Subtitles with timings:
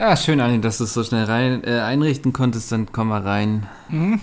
[0.00, 2.72] Ja, schön, Anni, dass du es so schnell rein, äh, einrichten konntest.
[2.72, 3.66] Dann komm mal rein.
[3.90, 4.18] Mhm.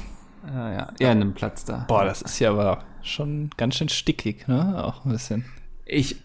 [0.52, 0.94] Ja, ja.
[1.00, 1.86] Ja, nimm Platz da.
[1.88, 4.84] Boah, das ist ja aber schon ganz schön stickig, ne?
[4.84, 5.46] Auch ein bisschen.
[5.86, 6.16] Ich,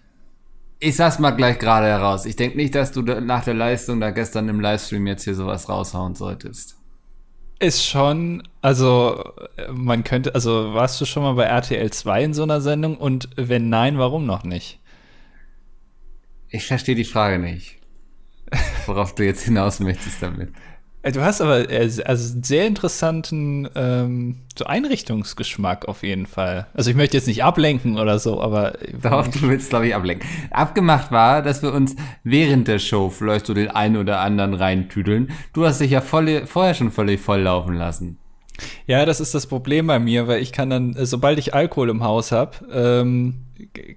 [0.79, 2.25] ich sag's mal gleich gerade heraus.
[2.25, 5.35] Ich denke nicht, dass du da nach der Leistung da gestern im Livestream jetzt hier
[5.35, 6.79] sowas raushauen solltest.
[7.59, 9.23] Ist schon, also
[9.71, 13.29] man könnte, also warst du schon mal bei RTL 2 in so einer Sendung und
[13.37, 14.81] wenn nein, warum noch nicht?
[16.49, 17.82] Ich verstehe die Frage nicht.
[18.87, 20.51] Worauf du jetzt hinaus möchtest damit.
[21.03, 26.69] Äh, Du hast aber äh, also einen sehr interessanten ähm, so Einrichtungsgeschmack auf jeden Fall.
[26.75, 30.29] Also ich möchte jetzt nicht ablenken oder so, aber Doch, du willst, glaube ich, ablenken.
[30.51, 35.33] Abgemacht war, dass wir uns während der Show vielleicht so den einen oder anderen reintüdeln.
[35.53, 38.19] Du hast dich ja voll, vorher schon völlig voll laufen lassen.
[38.87, 41.91] Ja, das ist das Problem bei mir, weil ich kann dann, äh, sobald ich Alkohol
[41.91, 43.45] im Haus habe, ähm,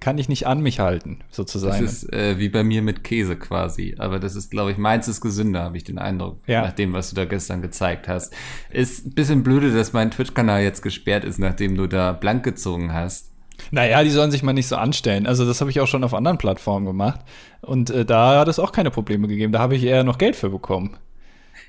[0.00, 1.84] kann ich nicht an mich halten, Das sozusagen.
[1.84, 3.96] ist äh, wie bei mir mit Käse quasi.
[3.98, 6.38] Aber das ist, glaube ich, meins ist gesünder, habe ich den Eindruck.
[6.46, 6.62] Ja.
[6.62, 8.32] Nach dem, was du da gestern gezeigt hast.
[8.70, 12.92] Ist ein bisschen blöde, dass mein Twitch-Kanal jetzt gesperrt ist, nachdem du da blank gezogen
[12.92, 13.32] hast.
[13.70, 15.26] Naja, die sollen sich mal nicht so anstellen.
[15.26, 17.20] Also das habe ich auch schon auf anderen Plattformen gemacht.
[17.62, 19.52] Und äh, da hat es auch keine Probleme gegeben.
[19.52, 20.96] Da habe ich eher noch Geld für bekommen.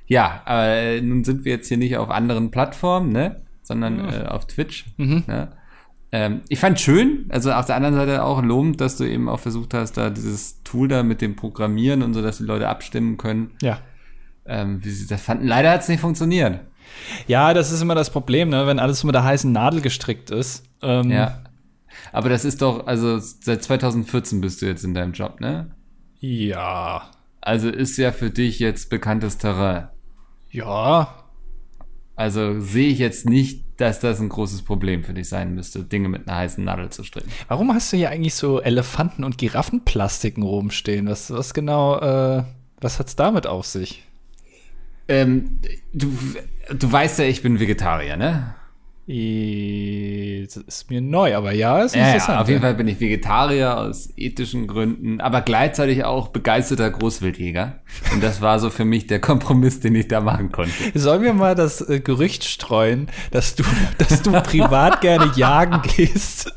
[0.08, 3.41] Ja, aber äh, nun sind wir jetzt hier nicht auf anderen Plattformen, ne?
[3.63, 4.86] Sondern äh, auf Twitch.
[4.97, 5.49] Ne?
[6.14, 9.41] Ähm, ich fand schön, also auf der anderen Seite auch lobend, dass du eben auch
[9.41, 13.17] versucht hast, da dieses Tool da mit dem Programmieren und so, dass die Leute abstimmen
[13.17, 13.80] können, Ja.
[14.45, 15.45] ähm, wie sie das fanden.
[15.45, 16.61] Leider hat es nicht funktioniert.
[17.27, 18.66] Ja, das ist immer das Problem, ne?
[18.66, 20.64] wenn alles mit der heißen Nadel gestrickt ist.
[20.81, 21.39] Ähm, Ja.
[22.14, 25.71] Aber das ist doch, also seit 2014 bist du jetzt in deinem Job, ne?
[26.21, 27.11] Ja.
[27.42, 29.89] Also ist ja für dich jetzt bekanntes Terrain.
[30.58, 31.13] Ja.
[32.16, 36.09] Also sehe ich jetzt nicht, dass das ein großes Problem für dich sein müsste, Dinge
[36.09, 37.31] mit einer heißen Nadel zu stricken.
[37.47, 41.08] Warum hast du hier eigentlich so Elefanten- und Giraffenplastiken rumstehen?
[41.08, 42.44] Was, was genau, äh,
[42.81, 44.03] was hat's damit auf sich?
[45.08, 45.59] Ähm,
[45.94, 46.11] du,
[46.75, 48.55] du weißt ja, ich bin Vegetarier, ne?
[49.08, 52.36] Das ist mir neu, aber ja, ist Ja, interessant.
[52.36, 57.80] ja, auf jeden Fall bin ich Vegetarier aus ethischen Gründen, aber gleichzeitig auch begeisterter Großwildjäger.
[58.11, 60.73] Und das war so für mich der Kompromiss, den ich da machen konnte.
[60.93, 63.64] Sollen wir mal das äh, Gerücht streuen, dass du,
[63.98, 66.53] dass du privat gerne jagen gehst?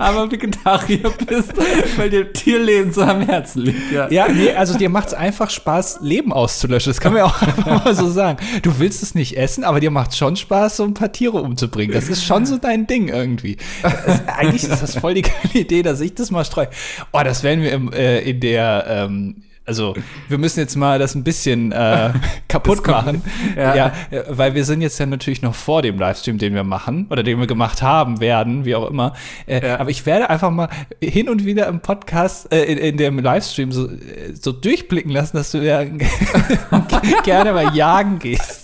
[0.00, 1.52] Aber Vegetarier bist,
[1.96, 4.10] weil dir Tierleben so am Herzen liegt, ja.
[4.10, 6.90] Ja, nee, also dir macht's einfach Spaß, Leben auszulöschen.
[6.90, 8.38] Das kann man ja auch einfach mal so sagen.
[8.62, 11.59] Du willst es nicht essen, aber dir macht schon Spaß, so ein paar Tiere umzubringen.
[11.94, 13.56] Das ist schon so dein Ding irgendwie.
[13.82, 16.68] Das, eigentlich ist das voll die geile Idee, dass ich das mal streue.
[17.12, 19.94] Oh, das werden wir im, äh, in der, ähm, also
[20.28, 22.10] wir müssen jetzt mal das ein bisschen äh,
[22.48, 23.22] kaputt machen.
[23.56, 23.76] ja.
[23.76, 23.92] Ja.
[24.10, 27.22] äh, weil wir sind jetzt ja natürlich noch vor dem Livestream, den wir machen oder
[27.22, 29.14] den wir gemacht haben werden, wie auch immer.
[29.46, 29.78] Äh, Ja.
[29.78, 30.68] Aber ich werde einfach mal
[31.00, 35.36] hin und wieder im Podcast, äh, in, in dem Livestream so, äh, so durchblicken lassen,
[35.36, 35.84] dass du ja
[37.24, 38.59] gerne mal jagen gehst.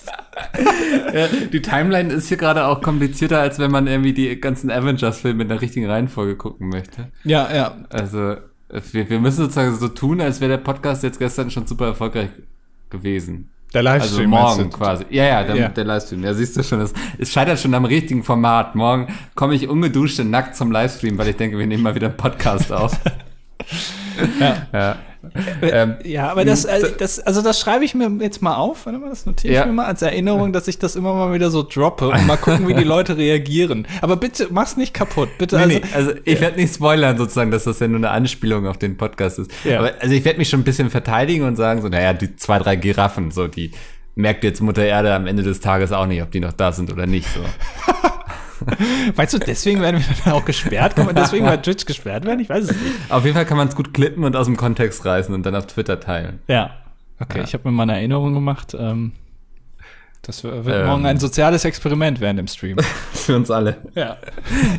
[1.52, 5.48] Die Timeline ist hier gerade auch komplizierter, als wenn man irgendwie die ganzen Avengers-Filme in
[5.48, 7.08] der richtigen Reihenfolge gucken möchte.
[7.24, 7.74] Ja, ja.
[7.90, 8.36] Also,
[8.92, 12.28] wir, wir müssen sozusagen so tun, als wäre der Podcast jetzt gestern schon super erfolgreich
[12.90, 13.50] gewesen.
[13.74, 14.30] Der Also Livestream.
[14.30, 14.78] morgen meinst du?
[14.78, 15.04] quasi.
[15.10, 15.68] Ja, ja, der, Ja.
[15.68, 16.22] der Livestream.
[16.24, 18.74] Ja, siehst du schon, es, es scheitert schon am richtigen Format.
[18.74, 22.06] Morgen komme ich ungeduscht und nackt zum Livestream, weil ich denke, wir nehmen mal wieder
[22.08, 22.98] einen Podcast auf.
[24.40, 24.66] Ja.
[24.72, 24.96] ja.
[25.62, 28.98] Ähm, Ja, aber das, äh, das, also das schreibe ich mir jetzt mal auf, warte
[28.98, 29.66] mal, das notiere ich Ja.
[29.66, 32.66] mir mal als Erinnerung, dass ich das immer mal wieder so droppe und mal gucken,
[32.68, 33.86] wie die Leute reagieren.
[34.02, 35.56] Aber bitte, mach's nicht kaputt, bitte.
[35.66, 38.78] Nee, Also, also ich werde nicht spoilern sozusagen, dass das ja nur eine Anspielung auf
[38.78, 39.50] den Podcast ist.
[39.64, 39.78] Ja.
[39.80, 42.58] Aber also ich werde mich schon ein bisschen verteidigen und sagen so, naja, die zwei,
[42.58, 43.70] drei Giraffen, so die
[44.14, 46.90] merkt jetzt Mutter Erde am Ende des Tages auch nicht, ob die noch da sind
[46.92, 47.28] oder nicht.
[47.34, 47.40] So.
[49.14, 50.96] Weißt du, deswegen werden wir dann auch gesperrt?
[50.96, 52.40] Kann man deswegen bei Twitch gesperrt werden?
[52.40, 52.94] Ich weiß es nicht.
[53.10, 55.54] Auf jeden Fall kann man es gut klippen und aus dem Kontext reißen und dann
[55.54, 56.40] auf Twitter teilen.
[56.48, 56.70] Ja.
[57.20, 57.44] Okay, Ja.
[57.44, 58.76] ich habe mir mal eine Erinnerung gemacht.
[58.78, 59.12] Ähm,
[60.22, 60.86] das wird Ähm.
[60.86, 62.76] morgen ein soziales Experiment während dem Stream.
[63.14, 63.76] Für uns alle.
[63.94, 64.16] ja.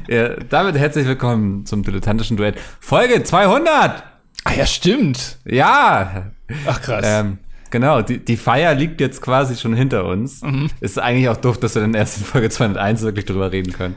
[0.08, 2.56] Ja, damit herzlich willkommen zum dilettantischen Duett.
[2.80, 4.04] Folge 200!
[4.44, 5.38] Ah ja, stimmt.
[5.46, 6.32] Ja!
[6.68, 7.04] Ach krass.
[7.08, 7.38] Ähm,
[7.72, 10.42] genau, die, die Feier liegt jetzt quasi schon hinter uns.
[10.80, 13.96] Ist eigentlich auch doof, dass wir dann erst in Folge 201 wirklich drüber reden können.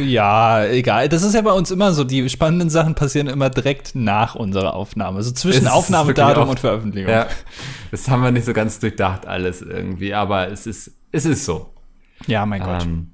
[0.00, 1.08] Ja, egal.
[1.08, 2.04] Das ist ja bei uns immer so.
[2.04, 5.16] Die spannenden Sachen passieren immer direkt nach unserer Aufnahme.
[5.18, 7.10] Also zwischen Aufnahmedatum und Veröffentlichung.
[7.10, 7.26] Ja,
[7.90, 11.70] das haben wir nicht so ganz durchdacht alles irgendwie, aber es ist, es ist so.
[12.26, 12.84] Ja, mein Gott.
[12.84, 13.10] Ähm,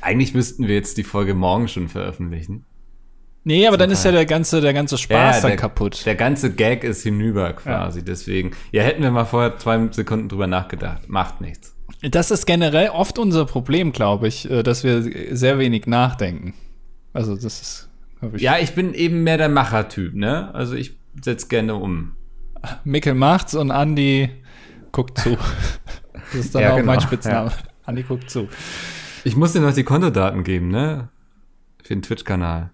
[0.00, 2.64] eigentlich müssten wir jetzt die Folge morgen schon veröffentlichen.
[3.44, 6.04] Nee, aber dann ist ja der ganze, der ganze Spaß dann der, kaputt.
[6.06, 8.52] Der ganze Gag ist hinüber quasi, deswegen.
[8.70, 11.08] Ja, hätten wir mal vorher zwei Sekunden drüber nachgedacht.
[11.08, 11.74] Macht nichts.
[12.02, 15.02] Das ist generell oft unser Problem, glaube ich, äh, dass wir
[15.36, 16.54] sehr wenig nachdenken.
[17.12, 17.88] Also das ist,
[18.20, 18.42] glaube ich.
[18.42, 20.52] Ja, ich bin eben mehr der Machertyp, ne?
[20.54, 22.12] Also ich setz gerne um.
[22.84, 24.30] Mikkel macht's und Andi
[24.92, 25.36] guckt zu.
[26.34, 27.52] Das ist dann Ja, auch genau, mein Spitzname.
[27.84, 28.48] Andi guckt zu.
[29.24, 31.08] Ich muss dir noch die Kontodaten geben, ne?
[31.82, 32.70] Für den Twitch-Kanal.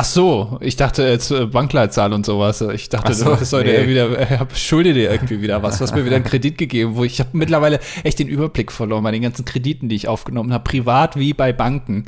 [0.00, 2.62] Ach so, ich dachte jetzt äh, Bankleitzahl und sowas.
[2.62, 3.76] Ich dachte, Ach so, das sollte nee.
[3.76, 5.76] er wieder, äh, hab, schulde dir irgendwie wieder was.
[5.76, 9.04] Du hast mir wieder einen Kredit gegeben, wo ich habe mittlerweile echt den Überblick verloren
[9.04, 12.06] bei den ganzen Krediten, die ich aufgenommen habe, privat wie bei Banken.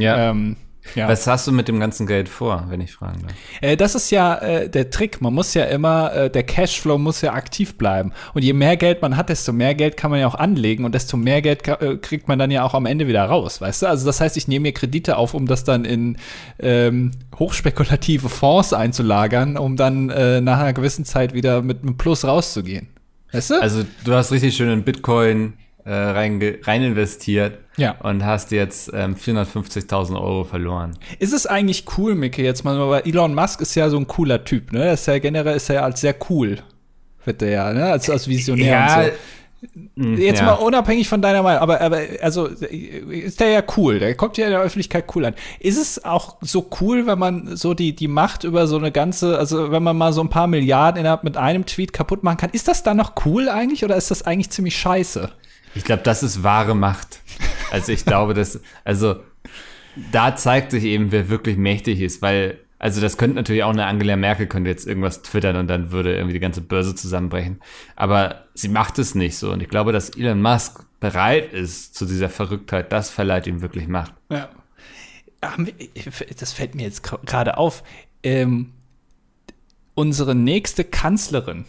[0.00, 0.56] Ähm,
[0.94, 1.08] ja.
[1.08, 3.32] Was hast du mit dem ganzen Geld vor, wenn ich fragen darf?
[3.60, 5.20] Äh, das ist ja äh, der Trick.
[5.20, 8.12] Man muss ja immer, äh, der Cashflow muss ja aktiv bleiben.
[8.34, 10.94] Und je mehr Geld man hat, desto mehr Geld kann man ja auch anlegen und
[10.94, 13.86] desto mehr Geld äh, kriegt man dann ja auch am Ende wieder raus, weißt du?
[13.86, 16.16] Also das heißt, ich nehme mir Kredite auf, um das dann in
[16.58, 22.24] ähm, hochspekulative Fonds einzulagern, um dann äh, nach einer gewissen Zeit wieder mit einem Plus
[22.24, 22.88] rauszugehen.
[23.32, 23.60] Weißt du?
[23.60, 25.54] Also, du hast richtig schön in Bitcoin
[25.84, 27.92] äh, rein, rein investiert Ja.
[28.02, 30.98] und hast jetzt ähm, 450.000 Euro verloren.
[31.18, 34.44] Ist es eigentlich cool, Micke, jetzt mal, weil Elon Musk ist ja so ein cooler
[34.44, 34.92] Typ, ne?
[34.92, 36.58] Ist ja generell ist er ja als sehr cool,
[37.24, 37.86] wird er ja, ne?
[37.86, 39.10] Als, als Visionär und so.
[39.96, 40.46] mh, Jetzt ja.
[40.46, 44.44] mal unabhängig von deiner Meinung, aber, aber also ist der ja cool, der kommt ja
[44.46, 45.34] in der Öffentlichkeit cool an.
[45.58, 49.36] Ist es auch so cool, wenn man so die, die Macht über so eine ganze,
[49.38, 52.50] also wenn man mal so ein paar Milliarden innerhalb mit einem Tweet kaputt machen kann,
[52.52, 55.30] ist das dann noch cool eigentlich oder ist das eigentlich ziemlich scheiße?
[55.74, 57.20] Ich glaube, das ist wahre Macht.
[57.70, 59.16] Also ich glaube, dass, also
[60.12, 63.86] da zeigt sich eben, wer wirklich mächtig ist, weil, also das könnte natürlich auch eine
[63.86, 67.60] Angela Merkel könnte jetzt irgendwas twittern und dann würde irgendwie die ganze Börse zusammenbrechen.
[67.96, 69.52] Aber sie macht es nicht so.
[69.52, 73.88] Und ich glaube, dass Elon Musk bereit ist zu dieser Verrücktheit, das verleiht ihm wirklich
[73.88, 74.12] Macht.
[74.30, 74.48] Ja.
[76.38, 77.84] Das fällt mir jetzt gerade auf.
[78.24, 78.72] Ähm,
[79.94, 81.64] unsere nächste Kanzlerin,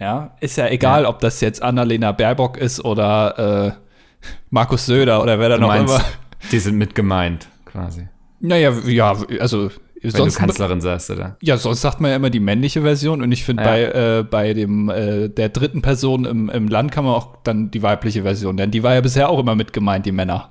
[0.00, 1.08] ja, ist ja egal, Ja.
[1.08, 5.94] ob das jetzt Annalena Baerbock ist oder äh, Markus Söder oder wer da noch meinst,
[5.94, 6.04] immer.
[6.52, 8.08] die sind mit gemeint, quasi.
[8.40, 9.70] Naja, ja, also
[10.02, 11.36] Wenn sonst, du Kanzlerin sagst, oder?
[11.40, 13.68] ja, sonst sagt man ja immer die männliche Version und ich finde Ja.
[13.70, 17.70] bei, äh, bei dem äh, der dritten Person im, im Land kann man auch dann
[17.70, 20.50] die weibliche Version, denn die war ja bisher auch immer mit gemeint, die Männer.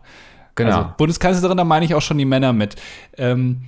[0.55, 0.69] Genau.
[0.77, 2.75] Also Bundeskanzlerin, da meine ich auch schon die Männer mit.
[3.17, 3.63] Ähm,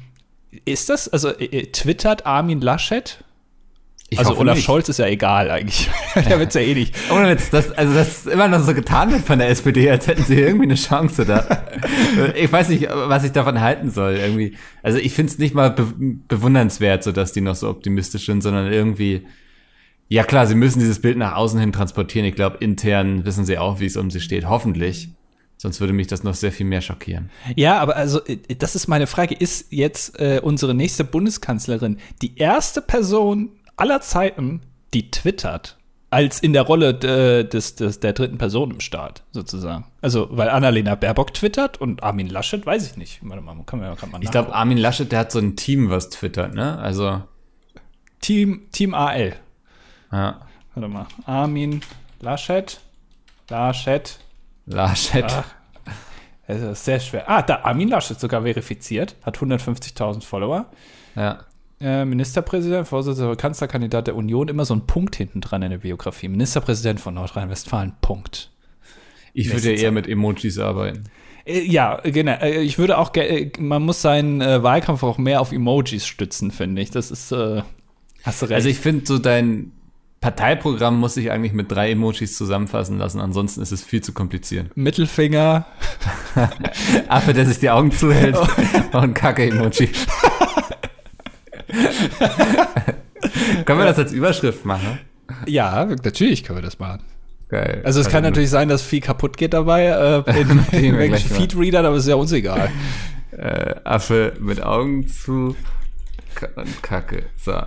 [0.65, 3.23] ist das, also äh, twittert Armin Laschet?
[4.15, 4.65] Ich also Olaf nicht.
[4.65, 5.89] Scholz ist ja egal eigentlich.
[6.15, 6.95] Der wird's ja eh nicht.
[7.11, 10.23] Ohne Witz, das, also das immer noch so getan wird von der SPD, als hätten
[10.23, 11.45] sie irgendwie eine Chance da.
[12.35, 14.13] ich weiß nicht, was ich davon halten soll.
[14.15, 14.55] Irgendwie.
[14.83, 15.85] Also ich finde es nicht mal be
[16.27, 19.25] bewundernswert, so dass die noch so optimistisch sind, sondern irgendwie.
[20.07, 22.27] Ja klar, sie müssen dieses Bild nach außen hin transportieren.
[22.27, 24.47] Ich glaube, intern wissen sie auch, wie es um sie steht.
[24.47, 25.09] Hoffentlich.
[25.57, 27.29] Sonst würde mich das noch sehr viel mehr schockieren.
[27.55, 29.35] Ja, aber also, äh, das ist meine Frage.
[29.35, 34.61] Ist jetzt äh, unsere nächste Bundeskanzlerin die erste Person aller Zeiten,
[34.93, 35.77] die twittert?
[36.11, 39.85] Als in der Rolle äh, des, des, der dritten Person im Staat, sozusagen.
[40.01, 43.19] Also, weil Annalena Baerbock twittert und Armin Laschet, weiß ich nicht.
[43.21, 44.53] Warte mal, kann man gerade mal Ich glaube.
[44.53, 46.77] Armin Laschet, der hat so ein Team, was twittert, ne?
[46.77, 47.21] Also,
[48.21, 49.35] Team, Team AL.
[50.11, 50.41] ja.
[50.73, 51.07] Warte mal.
[51.25, 51.81] Armin
[52.21, 52.79] Laschet.
[53.49, 54.19] Laschet.
[54.65, 55.25] Laschet.
[55.25, 55.45] Ach,
[56.47, 57.29] das ist sehr schwer.
[57.29, 60.65] Ah, da Armin Laschet sogar verifiziert, hat 150.000 Follower.
[61.15, 61.39] Ja.
[61.85, 66.27] Äh, Ministerpräsident, Vorsitzender, Kanzlerkandidat der Union, immer so ein Punkt hinten dran in der Biografie.
[66.27, 68.49] Ministerpräsident von Nordrhein-Westfalen, Punkt.
[69.35, 71.03] Ich würde eher mit Emojis arbeiten.
[71.45, 72.31] Äh, ja, genau.
[72.41, 73.11] Äh, ich würde auch,
[73.59, 76.89] man muss seinen Wahlkampf auch mehr auf Emojis stützen, finde ich.
[76.89, 77.61] Das ist, äh,
[78.23, 78.55] hast du recht.
[78.55, 79.71] Also ich finde so dein
[80.21, 84.71] Parteiprogramm muss sich eigentlich mit drei Emojis zusammenfassen lassen, ansonsten ist es viel zu kompliziert.
[84.75, 85.67] Mittelfinger.
[87.09, 88.35] Affe, der sich die Augen zuhält
[88.91, 89.89] und Kacke-Emoji.
[93.65, 94.99] Können wir das als Überschrift machen?
[95.47, 97.01] Ja, natürlich können wir das machen.
[97.49, 97.81] Geil.
[97.83, 101.29] Also es kann natürlich sein, dass viel kaputt geht dabei äh, in wir irgendwelchen.
[101.29, 102.69] Feedreadern, aber ist ja uns egal.
[103.31, 105.55] äh, Affe mit Augen zu
[106.55, 107.23] und Kacke.
[107.37, 107.53] So.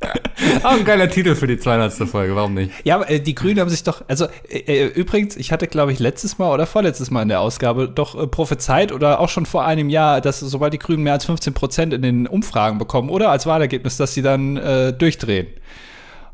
[0.62, 2.08] Auch ein geiler Titel für die 200.
[2.08, 2.72] Folge, warum nicht?
[2.84, 5.92] Ja, aber äh, die Grünen haben sich doch, also äh, äh, übrigens, ich hatte, glaube
[5.92, 9.46] ich, letztes Mal oder vorletztes Mal in der Ausgabe doch äh, prophezeit oder auch schon
[9.46, 13.10] vor einem Jahr, dass sobald die Grünen mehr als 15 Prozent in den Umfragen bekommen
[13.10, 15.48] oder als Wahlergebnis, dass sie dann äh, durchdrehen.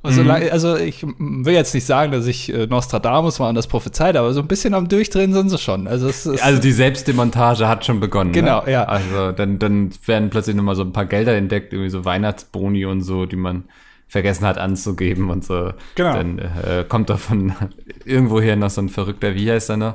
[0.07, 3.67] Also, lang- also ich will jetzt nicht sagen, dass ich äh, Nostradamus war und das
[3.67, 5.87] prophezeit, aber so ein bisschen am Durchdrehen sind sie schon.
[5.87, 6.07] Also
[6.43, 8.33] Also die Selbstdemontage hat schon begonnen.
[8.33, 8.73] Genau, ne?
[8.73, 8.85] ja.
[8.85, 13.03] Also dann, dann werden plötzlich nochmal so ein paar Gelder entdeckt, irgendwie so Weihnachtsboni und
[13.03, 13.65] so, die man
[14.09, 15.73] vergessen hat anzugeben und so.
[15.97, 16.13] Genau.
[16.13, 17.53] Dann äh, kommt da von
[18.05, 19.95] irgendwoher noch so ein verrückter, wie heißt er noch?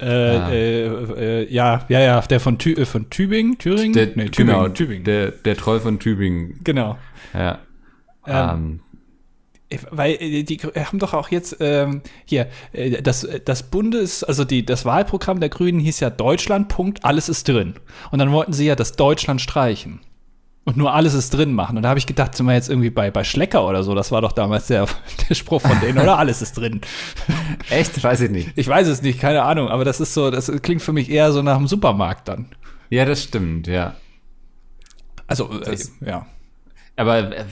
[0.00, 0.50] äh, Ah.
[0.50, 0.86] äh,
[1.42, 3.92] äh, ja, ja, ja, der von, Thü äh, von Tübingen, Thüringen?
[3.92, 5.04] Der, nee, Tübingen, genau, Tübingen.
[5.04, 6.58] Der, der Troll von Tübingen.
[6.64, 6.98] genau.
[7.32, 7.58] Ja.
[8.26, 8.80] Ähm, Ähm,
[9.90, 14.64] Weil äh, die haben doch auch jetzt ähm, hier äh, das das Bundes also die
[14.64, 17.74] das Wahlprogramm der Grünen hieß ja Deutschland Punkt alles ist drin
[18.10, 20.00] und dann wollten sie ja das Deutschland streichen
[20.64, 21.76] und nur alles ist drin machen.
[21.76, 23.94] Und da habe ich gedacht, sind wir jetzt irgendwie bei, bei Schlecker oder so.
[23.94, 24.86] Das war doch damals der,
[25.28, 26.18] der Spruch von denen, oder?
[26.18, 26.80] Alles ist drin.
[27.70, 28.02] Echt?
[28.02, 28.50] Weiß ich nicht.
[28.54, 29.68] Ich weiß es nicht, keine Ahnung.
[29.68, 32.46] Aber das ist so, das klingt für mich eher so nach einem Supermarkt dann.
[32.90, 33.96] Ja, das stimmt, ja.
[35.26, 36.26] Also, äh, ja.
[36.94, 37.44] Aber äh,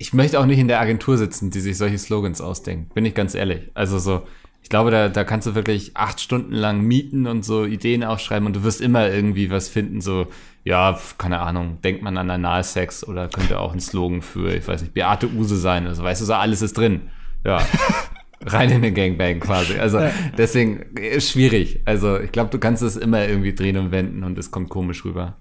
[0.00, 2.94] ich möchte auch nicht in der Agentur sitzen, die sich solche Slogans ausdenkt.
[2.94, 3.70] Bin ich ganz ehrlich.
[3.74, 4.22] Also so,
[4.62, 8.46] ich glaube, da, da kannst du wirklich acht Stunden lang mieten und so Ideen aufschreiben
[8.46, 10.28] und du wirst immer irgendwie was finden, so,
[10.64, 14.80] ja, keine Ahnung, denkt man an Analsex oder könnte auch ein Slogan für, ich weiß
[14.80, 15.86] nicht, Beate Use sein.
[15.86, 17.02] Also weißt du, so alles ist drin.
[17.44, 17.58] Ja.
[18.46, 19.78] Rein in den Gangbang quasi.
[19.78, 20.00] Also
[20.38, 21.82] deswegen ist schwierig.
[21.84, 25.04] Also ich glaube, du kannst es immer irgendwie drehen und wenden und es kommt komisch
[25.04, 25.36] rüber.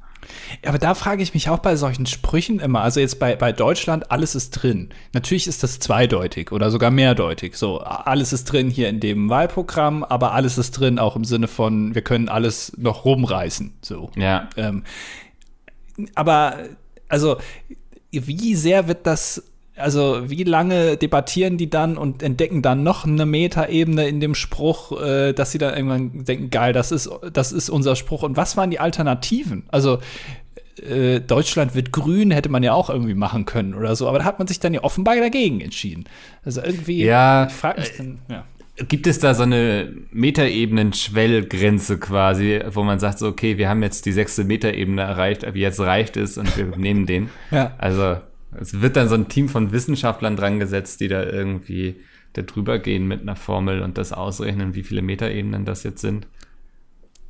[0.66, 4.12] Aber da frage ich mich auch bei solchen Sprüchen immer, also jetzt bei, bei Deutschland,
[4.12, 4.90] alles ist drin.
[5.14, 7.56] Natürlich ist das zweideutig oder sogar mehrdeutig.
[7.56, 11.48] So, alles ist drin hier in dem Wahlprogramm, aber alles ist drin auch im Sinne
[11.48, 13.74] von, wir können alles noch rumreißen.
[13.82, 14.12] So.
[14.16, 14.50] Ja.
[14.58, 14.84] Ähm,
[16.16, 16.58] aber,
[17.08, 17.38] also,
[18.12, 19.44] wie sehr wird das
[19.80, 25.00] also wie lange debattieren die dann und entdecken dann noch eine Metaebene in dem Spruch,
[25.02, 28.24] äh, dass sie dann irgendwann denken, geil, das ist, das ist unser Spruch.
[28.24, 29.64] Und was waren die Alternativen?
[29.70, 30.00] Also
[30.82, 34.08] äh, Deutschland wird grün, hätte man ja auch irgendwie machen können oder so.
[34.08, 36.06] Aber da hat man sich dann ja offenbar dagegen entschieden.
[36.44, 38.46] Also irgendwie, ja, ich frage mich dann, ja.
[38.88, 44.06] Gibt es da so eine Metaebenen-Schwellgrenze quasi, wo man sagt, so, okay, wir haben jetzt
[44.06, 47.30] die sechste Metaebene erreicht, aber jetzt reicht es und wir nehmen den?
[47.52, 47.74] Ja.
[47.78, 48.20] Also
[48.58, 51.98] es wird dann so ein Team von Wissenschaftlern dran gesetzt, die da irgendwie
[52.34, 56.28] da drüber gehen mit einer Formel und das ausrechnen, wie viele Metaebenen das jetzt sind.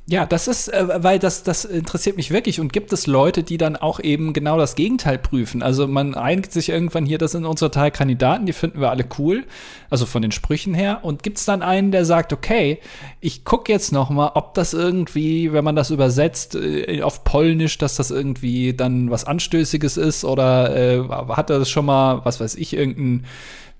[0.06, 2.58] Ja, das ist, äh, weil das, das interessiert mich wirklich.
[2.58, 5.62] Und gibt es Leute, die dann auch eben genau das Gegenteil prüfen?
[5.62, 9.04] Also man einigt sich irgendwann hier, das sind unsere drei Kandidaten, die finden wir alle
[9.18, 9.44] cool,
[9.88, 11.00] also von den Sprüchen her.
[11.02, 12.80] Und gibt es dann einen, der sagt, okay,
[13.20, 17.78] ich gucke jetzt noch mal, ob das irgendwie, wenn man das übersetzt äh, auf Polnisch,
[17.78, 22.40] dass das irgendwie dann was Anstößiges ist oder äh, hat er das schon mal, was
[22.40, 23.26] weiß ich, irgendein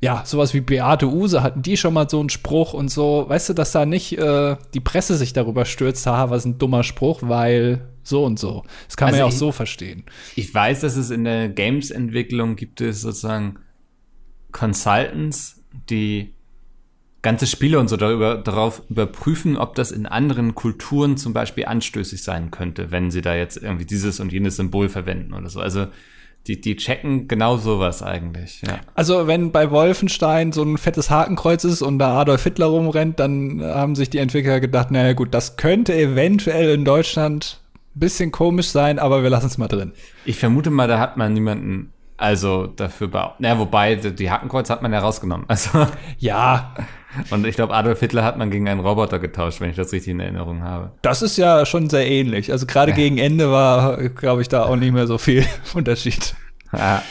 [0.01, 3.51] ja, sowas wie Beate Use hatten die schon mal so einen Spruch und so, weißt
[3.51, 7.21] du, dass da nicht äh, die Presse sich darüber stürzt, haha, was ein dummer Spruch,
[7.23, 8.65] weil so und so.
[8.87, 10.05] Das kann also man ja auch ich, so verstehen.
[10.37, 13.59] Ich weiß, dass es in der Games-Entwicklung gibt es sozusagen
[14.53, 16.35] Consultants, die
[17.23, 22.23] ganze Spiele und so darüber, darauf überprüfen, ob das in anderen Kulturen zum Beispiel anstößig
[22.23, 25.61] sein könnte, wenn sie da jetzt irgendwie dieses und jenes Symbol verwenden oder so.
[25.61, 25.89] Also
[26.47, 28.81] die, die checken genau sowas eigentlich, ja.
[28.95, 33.63] Also, wenn bei Wolfenstein so ein fettes Hakenkreuz ist und da Adolf Hitler rumrennt, dann
[33.63, 37.61] haben sich die Entwickler gedacht, naja gut, das könnte eventuell in Deutschland
[37.95, 39.93] ein bisschen komisch sein, aber wir lassen es mal drin.
[40.25, 43.35] Ich vermute mal, da hat man niemanden also dafür.
[43.39, 45.47] Naja, wobei, die Hakenkreuz hat man ja rausgenommen.
[45.49, 45.87] Also.
[46.19, 46.75] Ja.
[47.31, 50.13] Und ich glaube, Adolf Hitler hat man gegen einen Roboter getauscht, wenn ich das richtig
[50.13, 50.93] in Erinnerung habe.
[51.03, 52.53] Das ist ja schon sehr ähnlich.
[52.53, 56.35] Also gerade gegen Ende war, glaube ich, da auch nicht mehr so viel Unterschied.
[56.73, 57.03] Ah,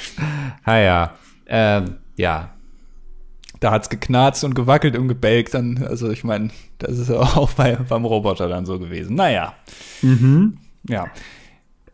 [0.63, 1.13] ah ja.
[1.47, 2.53] Ähm, ja.
[3.59, 5.53] Da hat's geknarzt und gewackelt und gebelgt.
[5.53, 9.15] Dann, also ich meine, das ist ja auch bei, beim Roboter dann so gewesen.
[9.15, 9.53] Naja.
[10.01, 10.57] Mhm.
[10.87, 11.07] Ja.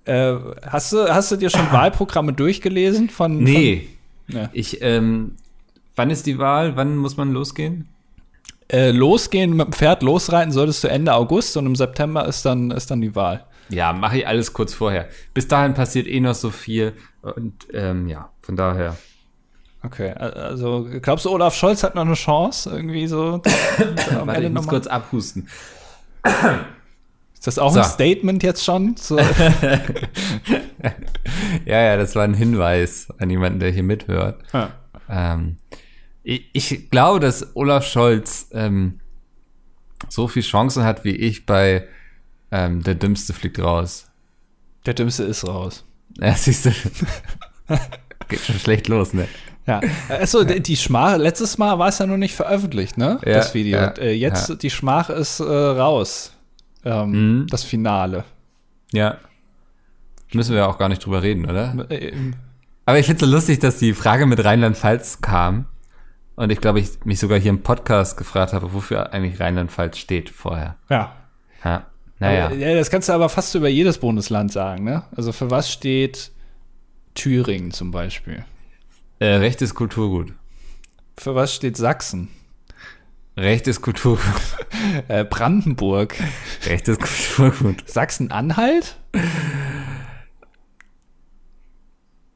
[0.05, 3.37] Äh, hast, du, hast du dir schon Wahlprogramme durchgelesen von.
[3.41, 3.87] Nee.
[4.27, 4.49] Von, ja.
[4.53, 5.35] Ich, ähm,
[5.95, 6.75] wann ist die Wahl?
[6.75, 7.87] Wann muss man losgehen?
[8.67, 12.71] Äh, losgehen mit dem Pferd losreiten solltest du Ende August und im September ist dann,
[12.71, 13.45] ist dann die Wahl.
[13.69, 15.07] Ja, mache ich alles kurz vorher.
[15.33, 18.95] Bis dahin passiert eh noch so viel und ähm, ja, von daher.
[19.83, 23.41] Okay, also glaubst du, Olaf Scholz hat noch eine Chance irgendwie so?
[24.25, 25.47] Warte, ich muss kurz abhusten.
[27.35, 27.81] Ist das auch so.
[27.81, 28.95] ein Statement jetzt schon?
[28.97, 29.19] So.
[31.65, 34.41] ja, ja, das war ein Hinweis an jemanden, der hier mithört.
[34.53, 34.71] Ja.
[35.07, 35.57] Ähm,
[36.25, 38.99] ich, ich, glaube, dass Olaf Scholz ähm,
[40.09, 41.87] so viel Chancen hat wie ich bei
[42.51, 44.07] ähm, Der Dümmste fliegt raus.
[44.85, 45.85] Der Dümmste ist raus.
[46.19, 46.71] Ja, siehst du.
[48.27, 49.27] Geht schon schlecht los, ne?
[49.67, 49.81] Ja.
[50.09, 53.19] Achso, die Schmach, letztes Mal war es ja noch nicht veröffentlicht, ne?
[53.25, 53.77] Ja, das Video.
[53.77, 54.55] Ja, äh, jetzt, ja.
[54.55, 56.33] die Schmach ist äh, raus
[56.83, 57.47] ähm, mhm.
[57.47, 58.23] das Finale.
[58.91, 59.17] Ja.
[60.33, 61.89] Müssen wir ja auch gar nicht drüber reden, oder?
[61.89, 62.13] Äh,
[62.85, 65.65] Aber ich finde es so lustig, dass die Frage mit Rheinland-Pfalz kam.
[66.35, 70.29] Und ich glaube, ich mich sogar hier im Podcast gefragt habe, wofür eigentlich Rheinland-Pfalz steht
[70.29, 70.75] vorher.
[70.89, 71.15] Ja.
[71.63, 71.85] Ja.
[72.19, 72.45] Naja.
[72.47, 75.03] Aber, ja, das kannst du aber fast über jedes Bundesland sagen, ne?
[75.15, 76.31] Also für was steht
[77.13, 78.45] Thüringen zum Beispiel?
[79.19, 80.33] Äh, rechtes Kulturgut.
[81.17, 82.29] Für was steht Sachsen?
[83.37, 84.21] Rechtes Kulturgut.
[85.07, 86.15] äh, Brandenburg.
[86.65, 87.89] Rechtes Kulturgut.
[87.89, 88.97] Sachsen-Anhalt?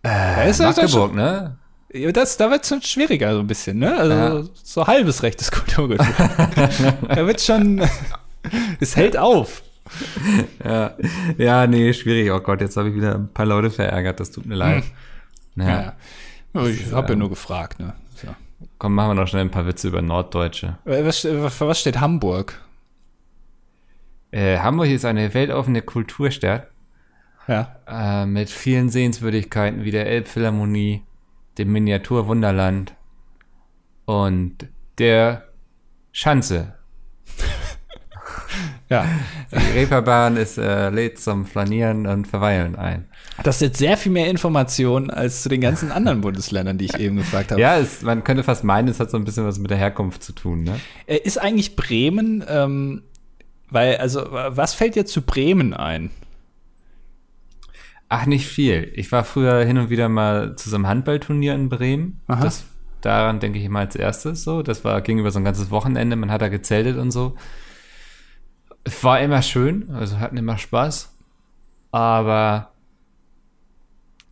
[0.03, 1.58] Äh, Magdeburg, ne?
[1.91, 3.97] Das, da wird es schon schwieriger, so ein bisschen, ne?
[3.97, 4.43] Also ja.
[4.63, 5.99] so halbes rechtes Kulturgut.
[7.07, 7.81] da wird schon.
[8.79, 9.63] es hält auf.
[10.63, 10.95] ja.
[11.37, 12.31] ja, nee, schwierig.
[12.31, 14.19] Oh Gott, jetzt habe ich wieder ein paar Leute verärgert.
[14.19, 14.83] Das tut mir leid.
[15.55, 15.67] Hm.
[15.67, 15.95] Ja.
[16.53, 16.65] ja.
[16.67, 17.79] Ich habe ja ähm, nur gefragt.
[17.79, 17.93] Ne?
[18.15, 18.27] So.
[18.77, 20.77] Komm, machen wir noch schnell ein paar Witze über Norddeutsche.
[20.85, 22.61] Äh, was, für was steht Hamburg?
[24.31, 26.67] Äh, Hamburg ist eine weltoffene Kulturstadt.
[27.47, 27.77] Ja.
[27.87, 31.01] Äh, mit vielen Sehenswürdigkeiten wie der Elbphilharmonie,
[31.57, 32.95] dem Miniaturwunderland
[34.05, 35.49] und der
[36.11, 36.73] Schanze.
[38.89, 39.05] ja.
[39.51, 43.05] Die Reeperbahn ist, äh, lädt zum Flanieren und Verweilen ein.
[43.43, 46.99] Das ist jetzt sehr viel mehr Informationen als zu den ganzen anderen Bundesländern, die ich
[46.99, 47.61] eben gefragt habe.
[47.61, 50.23] Ja, es, man könnte fast meinen, es hat so ein bisschen was mit der Herkunft
[50.23, 50.63] zu tun.
[50.63, 50.79] Ne?
[51.05, 53.03] Äh, ist eigentlich Bremen, ähm,
[53.69, 56.09] weil, also, was fällt dir zu Bremen ein?
[58.09, 58.91] Ach, nicht viel.
[58.95, 62.19] Ich war früher hin und wieder mal zu so einem Handballturnier in Bremen.
[62.27, 62.43] Aha.
[62.43, 62.65] Das,
[63.01, 64.63] daran denke ich immer als erstes so.
[64.63, 66.15] Das war gegenüber so ein ganzes Wochenende.
[66.15, 67.35] Man hat da gezeltet und so.
[69.01, 71.15] War immer schön, also hatten immer Spaß.
[71.91, 72.71] Aber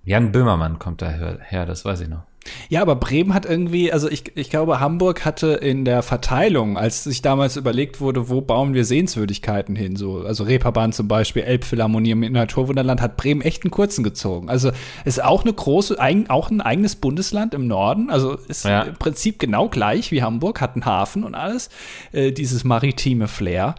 [0.03, 2.23] Jan Böhmermann kommt daher, das weiß ich noch.
[2.69, 7.03] Ja, aber Bremen hat irgendwie, also ich, ich glaube, Hamburg hatte in der Verteilung, als
[7.03, 12.11] sich damals überlegt wurde, wo bauen wir Sehenswürdigkeiten hin, so, also Reeperbahn zum Beispiel, Elbphilharmonie
[12.11, 14.49] im Naturwunderland, hat Bremen echt einen kurzen gezogen.
[14.49, 14.71] Also
[15.05, 18.83] ist auch eine große, ein, auch ein eigenes Bundesland im Norden, also ist ja.
[18.83, 21.69] im Prinzip genau gleich wie Hamburg, hat einen Hafen und alles,
[22.11, 23.75] äh, dieses maritime Flair.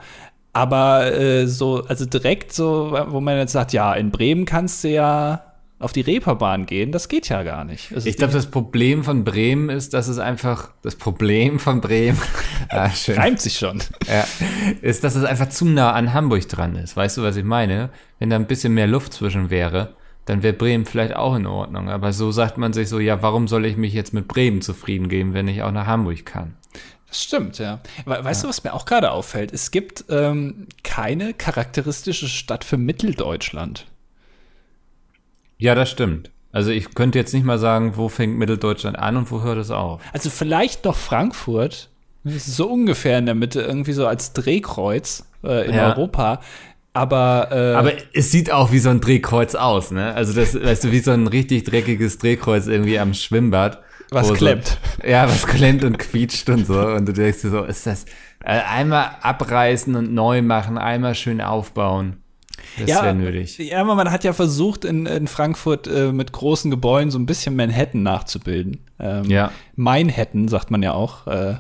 [0.52, 4.88] Aber äh, so, also direkt so, wo man jetzt sagt, ja, in Bremen kannst du
[4.88, 5.47] ja
[5.80, 7.92] auf die Reeperbahn gehen, das geht ja gar nicht.
[7.92, 12.20] ich glaube, das Problem von Bremen ist, dass es einfach, das Problem von Bremen,
[12.70, 13.16] ah, schön.
[13.16, 14.26] reimt sich schon, ja,
[14.82, 16.97] ist, dass es einfach zu nah an Hamburg dran ist.
[16.97, 17.90] Weißt du, was ich meine?
[18.18, 19.94] Wenn da ein bisschen mehr Luft zwischen wäre,
[20.25, 21.88] dann wäre Bremen vielleicht auch in Ordnung.
[21.88, 25.08] Aber so sagt man sich so, ja, warum soll ich mich jetzt mit Bremen zufrieden
[25.08, 26.56] geben, wenn ich auch nach Hamburg kann?
[27.08, 27.80] Das stimmt, ja.
[28.04, 28.47] Weißt ja.
[28.47, 29.52] du, was mir auch gerade auffällt?
[29.52, 33.87] Es gibt ähm, keine charakteristische Stadt für Mitteldeutschland.
[35.58, 36.30] Ja, das stimmt.
[36.50, 39.70] Also ich könnte jetzt nicht mal sagen, wo fängt Mitteldeutschland an und wo hört es
[39.70, 40.00] auf.
[40.12, 41.90] Also vielleicht noch Frankfurt.
[42.24, 45.90] Das ist so ungefähr in der Mitte, irgendwie so als Drehkreuz äh, in ja.
[45.90, 46.40] Europa.
[46.94, 50.14] Aber, äh, aber es sieht auch wie so ein Drehkreuz aus, ne?
[50.14, 53.80] Also das, weißt du, wie so ein richtig dreckiges Drehkreuz irgendwie am Schwimmbad.
[54.11, 54.78] Was klemmt.
[55.00, 56.80] So, ja, was klemmt und quietscht und so.
[56.80, 58.06] Und du denkst dir so, ist das
[58.42, 62.16] äh, einmal abreißen und neu machen, einmal schön aufbauen.
[62.78, 63.58] Das ja, wäre nötig.
[63.58, 67.26] Ja, aber man hat ja versucht, in, in Frankfurt äh, mit großen Gebäuden so ein
[67.26, 68.80] bisschen Manhattan nachzubilden.
[68.98, 69.52] Ähm, ja.
[69.76, 71.26] Manhattan, sagt man ja auch.
[71.26, 71.56] Äh,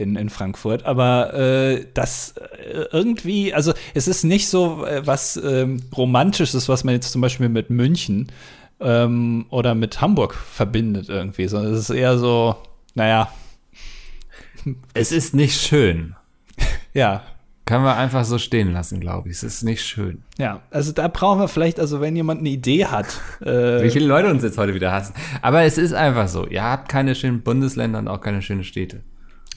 [0.00, 0.86] in, in Frankfurt.
[0.86, 6.84] Aber äh, das äh, irgendwie, also es ist nicht so äh, was ähm, Romantisches, was
[6.84, 8.32] man jetzt zum Beispiel mit München
[8.80, 12.56] ähm, oder mit Hamburg verbindet irgendwie, sondern es ist eher so,
[12.94, 13.30] naja.
[14.94, 16.16] Es ist nicht schön.
[16.94, 17.22] ja.
[17.70, 19.36] Kann man einfach so stehen lassen, glaube ich.
[19.36, 20.24] Es ist nicht schön.
[20.38, 23.06] Ja, also da brauchen wir vielleicht, also wenn jemand eine Idee hat.
[23.40, 25.14] Äh Wie viele Leute uns jetzt heute wieder hassen.
[25.40, 26.48] Aber es ist einfach so.
[26.48, 29.02] Ihr habt keine schönen Bundesländer und auch keine schönen Städte.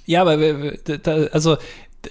[0.06, 0.38] Ja, aber
[1.32, 1.58] also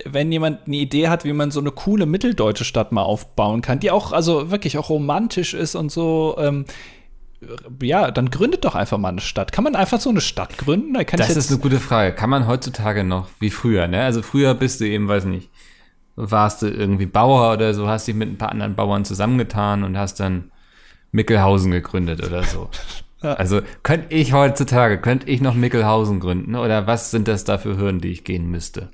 [0.05, 3.79] wenn jemand eine Idee hat, wie man so eine coole mitteldeutsche Stadt mal aufbauen kann,
[3.79, 6.65] die auch, also wirklich auch romantisch ist und so, ähm,
[7.81, 9.53] ja, dann gründet doch einfach mal eine Stadt.
[9.53, 10.95] Kann man einfach so eine Stadt gründen?
[10.95, 12.13] Da das ist eine gute Frage.
[12.13, 14.03] Kann man heutzutage noch wie früher, ne?
[14.03, 15.49] Also früher bist du eben, weiß nicht,
[16.17, 19.97] warst du irgendwie Bauer oder so, hast dich mit ein paar anderen Bauern zusammengetan und
[19.97, 20.51] hast dann
[21.11, 22.69] Mickelhausen gegründet oder so.
[23.23, 23.35] Ja.
[23.35, 27.77] Also könnte ich heutzutage, könnte ich noch Mickelhausen gründen oder was sind das da für
[27.77, 28.89] Hürden, die ich gehen müsste?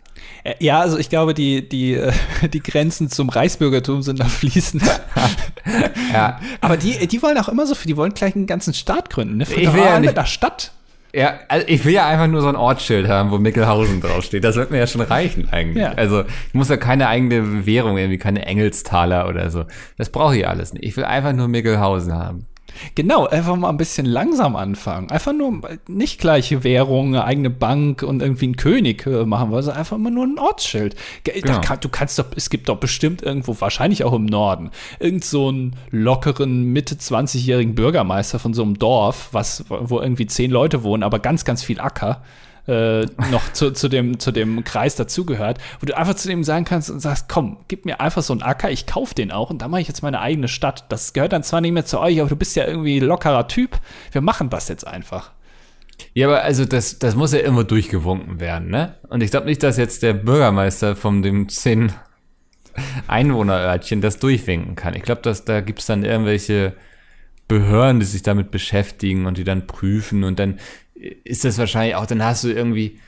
[0.45, 1.99] Äh, ja, also ich glaube, die, die,
[2.53, 4.83] die Grenzen zum Reichsbürgertum sind da fließend.
[6.13, 6.41] ja.
[6.61, 9.45] Aber die, die wollen auch immer so, die wollen gleich einen ganzen Staat gründen, ne?
[9.45, 10.73] Ich will ja nicht, mit einer Stadt.
[11.15, 14.45] Ja, also ich will ja einfach nur so ein Ortsschild haben, wo Mickelhausen draufsteht.
[14.45, 15.83] Das wird mir ja schon reichen eigentlich.
[15.83, 15.93] Ja.
[15.93, 19.65] Also ich muss ja keine eigene Währung, irgendwie keine Engelstaler oder so.
[19.97, 20.85] Das brauche ich alles nicht.
[20.85, 22.47] Ich will einfach nur Mickelhausen haben.
[22.95, 25.11] Genau, einfach mal ein bisschen langsam anfangen.
[25.11, 29.77] Einfach nur nicht gleiche Währung, eine eigene Bank und irgendwie einen König äh, machen, sondern
[29.77, 30.97] einfach immer nur ein Ortsschild.
[31.25, 31.61] Genau.
[31.61, 35.49] Kann, du kannst doch, es gibt doch bestimmt irgendwo, wahrscheinlich auch im Norden, irgend so
[35.49, 41.03] einen lockeren Mitte 20-jährigen Bürgermeister von so einem Dorf, was, wo irgendwie zehn Leute wohnen,
[41.03, 42.23] aber ganz, ganz viel Acker
[42.69, 46.65] äh, noch zu, zu, dem, zu dem Kreis dazugehört, wo du einfach zu dem sagen
[46.65, 49.63] kannst und sagst, komm, gib mir einfach so einen Acker, ich kauf den auch und
[49.63, 50.85] da mache ich jetzt meine eigene Stadt.
[50.91, 53.81] Das gehört dann zwar nicht mehr zu euch, aber du bist ja irgendwie lockerer Typ.
[54.13, 55.33] Wir machen das jetzt einfach.
[56.15, 58.95] Ja, aber also das, das muss ja immer durchgewunken werden, ne?
[59.09, 61.93] Und ich glaube nicht, dass jetzt der Bürgermeister von dem 10
[63.09, 64.95] Einwohnerörtchen das durchwinken kann.
[64.95, 66.75] Ich glaube, dass da gibt's dann irgendwelche
[67.49, 70.61] Behörden, die sich damit beschäftigen und die dann prüfen und dann
[71.25, 72.99] ist das wahrscheinlich auch, dann hast du irgendwie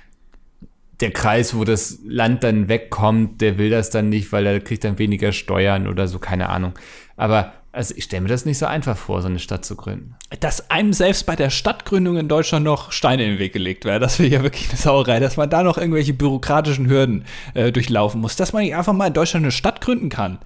[1.00, 4.84] der Kreis, wo das Land dann wegkommt, der will das dann nicht, weil er kriegt
[4.84, 6.74] dann weniger Steuern oder so, keine Ahnung.
[7.16, 10.16] Aber also ich stelle mir das nicht so einfach vor, so eine Stadt zu gründen.
[10.40, 14.02] Dass einem selbst bei der Stadtgründung in Deutschland noch Steine in den Weg gelegt werden,
[14.02, 17.24] das wäre ja wirklich eine Sauerei, dass man da noch irgendwelche bürokratischen Hürden
[17.54, 20.38] äh, durchlaufen muss, dass man nicht einfach mal in Deutschland eine Stadt gründen kann.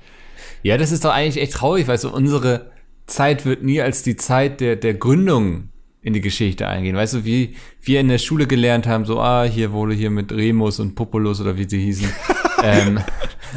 [0.62, 2.70] Ja, das ist doch eigentlich echt traurig, weil so unsere
[3.07, 5.68] Zeit wird nie als die Zeit der, der Gründung
[6.04, 6.94] in die Geschichte eingehen.
[6.94, 10.32] Weißt du, wie wir in der Schule gelernt haben, so, ah, hier wurde hier mit
[10.32, 12.08] Remus und Populus oder wie sie hießen,
[12.62, 13.00] ähm,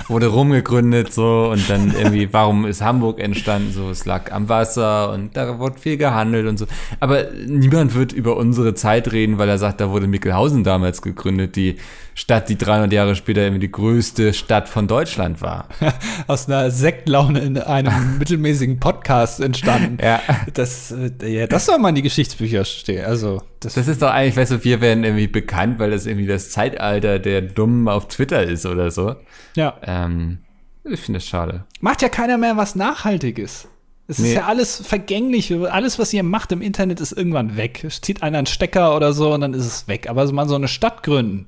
[0.07, 3.71] wurde rumgegründet so und dann irgendwie, warum ist Hamburg entstanden?
[3.71, 6.65] So, es lag am Wasser und da wurde viel gehandelt und so.
[6.99, 11.55] Aber niemand wird über unsere Zeit reden, weil er sagt, da wurde Mickelhausen damals gegründet,
[11.55, 11.77] die
[12.17, 15.69] Stadt, die 300 Jahre später irgendwie die größte Stadt von Deutschland war.
[16.27, 19.99] Aus einer Sektlaune in einem mittelmäßigen Podcast entstanden.
[20.01, 20.19] Ja.
[20.53, 23.05] Das, äh, ja, das soll mal in die Geschichtsbücher stehen.
[23.05, 26.27] Also, das, das ist doch eigentlich, weißt du, wir werden irgendwie bekannt, weil das irgendwie
[26.27, 29.15] das Zeitalter der Dummen auf Twitter ist oder so.
[29.55, 29.75] Ja.
[29.83, 30.39] Ähm,
[30.83, 31.65] ich finde das schade.
[31.81, 33.67] Macht ja keiner mehr was Nachhaltiges.
[34.07, 34.29] Es nee.
[34.29, 35.53] ist ja alles vergänglich.
[35.53, 37.83] Alles, was ihr macht im Internet, ist irgendwann weg.
[37.83, 40.09] Es zieht einer einen Stecker oder so und dann ist es weg.
[40.09, 41.47] Aber mal so eine Stadt gründen,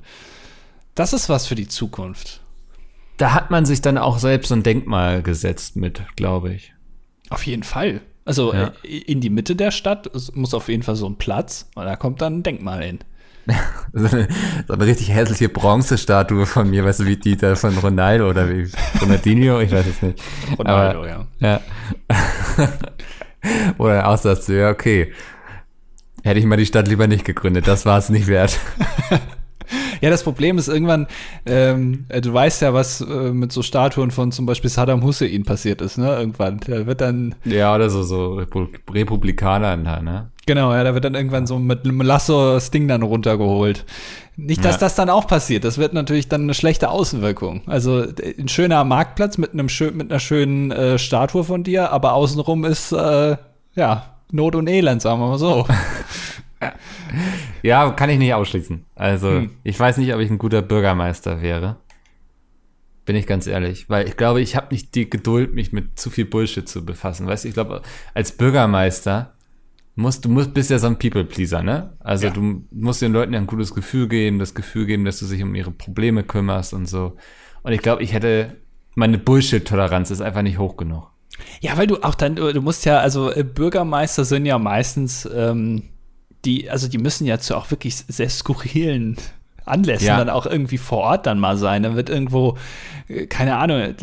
[0.95, 2.41] das ist was für die Zukunft.
[3.15, 6.73] Da hat man sich dann auch selbst so ein Denkmal gesetzt mit, glaube ich.
[7.29, 8.01] Auf jeden Fall.
[8.29, 8.73] Also ja.
[8.83, 11.95] Äh, in die Mitte der Stadt muss auf jeden Fall so ein Platz und da
[11.95, 12.99] kommt dann ein Denkmal hin.
[13.93, 14.27] so, eine,
[14.67, 18.47] so eine richtig hässliche Bronzestatue von mir, weißt du, wie die da von Ronaldo oder
[18.47, 18.69] wie
[19.01, 20.21] Ronaldinho, ich weiß es nicht.
[20.59, 21.25] Ronaldo, Aber, ja.
[21.39, 21.61] ja.
[23.79, 25.11] oder auch sagst du, ja, okay.
[26.21, 28.59] Hätte ich mal die Stadt lieber nicht gegründet, das war es nicht wert.
[30.01, 31.07] Ja, das Problem ist irgendwann,
[31.45, 35.43] ähm, äh, du weißt ja, was äh, mit so Statuen von zum Beispiel Saddam Hussein
[35.43, 36.15] passiert ist, ne?
[36.15, 36.59] Irgendwann.
[36.61, 37.35] Der wird dann.
[37.45, 38.41] Ja, oder so, so
[38.91, 40.31] Republikaner da, ne?
[40.45, 43.85] Genau, ja, da wird dann irgendwann so mit einem Lasso das Ding dann runtergeholt.
[44.35, 44.79] Nicht, dass ja.
[44.79, 45.63] das dann auch passiert.
[45.63, 47.61] Das wird natürlich dann eine schlechte Außenwirkung.
[47.67, 48.05] Also
[48.37, 52.65] ein schöner Marktplatz mit einem schön, mit einer schönen äh, Statue von dir, aber außenrum
[52.65, 53.37] ist äh,
[53.75, 55.67] ja Not und Elend, sagen wir mal so.
[57.63, 58.85] ja, kann ich nicht ausschließen.
[58.95, 59.51] Also, hm.
[59.63, 61.77] ich weiß nicht, ob ich ein guter Bürgermeister wäre.
[63.05, 63.89] Bin ich ganz ehrlich.
[63.89, 67.27] Weil ich glaube, ich habe nicht die Geduld, mich mit zu viel Bullshit zu befassen.
[67.27, 67.81] Weißt du, ich glaube,
[68.13, 69.33] als Bürgermeister
[69.95, 71.93] musst du musst, bist ja so ein People-Pleaser, ne?
[71.99, 72.33] Also ja.
[72.33, 75.43] du musst den Leuten ja ein gutes Gefühl geben, das Gefühl geben, dass du dich
[75.43, 77.17] um ihre Probleme kümmerst und so.
[77.63, 78.55] Und ich glaube, ich hätte,
[78.95, 81.11] meine Bullshit-Toleranz ist einfach nicht hoch genug.
[81.61, 85.83] Ja, weil du auch dann, du musst ja, also äh, Bürgermeister sind ja meistens ähm,
[86.45, 89.17] die, also die müssen ja zu auch wirklich sehr skurrilen
[89.69, 90.17] Anlässen ja.
[90.17, 91.83] dann auch irgendwie vor Ort dann mal sein.
[91.83, 92.57] Dann wird irgendwo,
[93.07, 93.95] äh, keine Ahnung,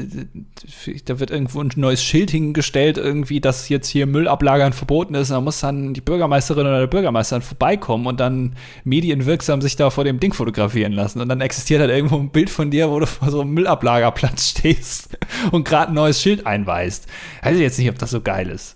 [1.05, 5.31] da wird irgendwo ein neues Schild hingestellt, irgendwie, dass jetzt hier Müllablagern verboten ist.
[5.31, 9.91] Da muss dann die Bürgermeisterin oder der Bürgermeister dann vorbeikommen und dann medienwirksam sich da
[9.91, 11.21] vor dem Ding fotografieren lassen.
[11.21, 14.49] Und dann existiert halt irgendwo ein Bild von dir, wo du vor so einem Müllablagerplatz
[14.51, 15.19] stehst
[15.51, 17.07] und gerade ein neues Schild einweist.
[17.43, 18.76] Weiß ich jetzt nicht, ob das so geil ist.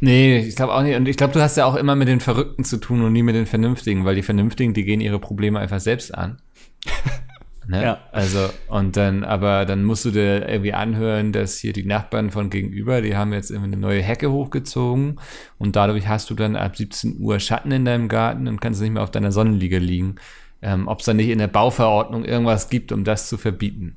[0.00, 0.96] Nee, ich glaube auch nicht.
[0.96, 3.22] Und ich glaube, du hast ja auch immer mit den Verrückten zu tun und nie
[3.22, 6.38] mit den Vernünftigen, weil die Vernünftigen, die gehen ihre Probleme einfach selbst an.
[7.66, 7.82] ne?
[7.82, 7.98] Ja.
[8.12, 12.50] Also, und dann, aber dann musst du dir irgendwie anhören, dass hier die Nachbarn von
[12.50, 15.18] gegenüber, die haben jetzt irgendwie eine neue Hecke hochgezogen
[15.58, 18.92] und dadurch hast du dann ab 17 Uhr Schatten in deinem Garten und kannst nicht
[18.92, 20.16] mehr auf deiner Sonnenliege liegen.
[20.62, 23.94] Ähm, Ob es da nicht in der Bauverordnung irgendwas gibt, um das zu verbieten.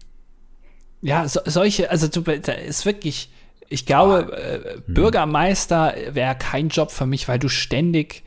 [1.02, 3.32] Ja, so, solche, also du, da ist wirklich,
[3.70, 4.94] ich glaube, äh, hm.
[4.94, 8.24] Bürgermeister wäre kein Job für mich, weil du ständig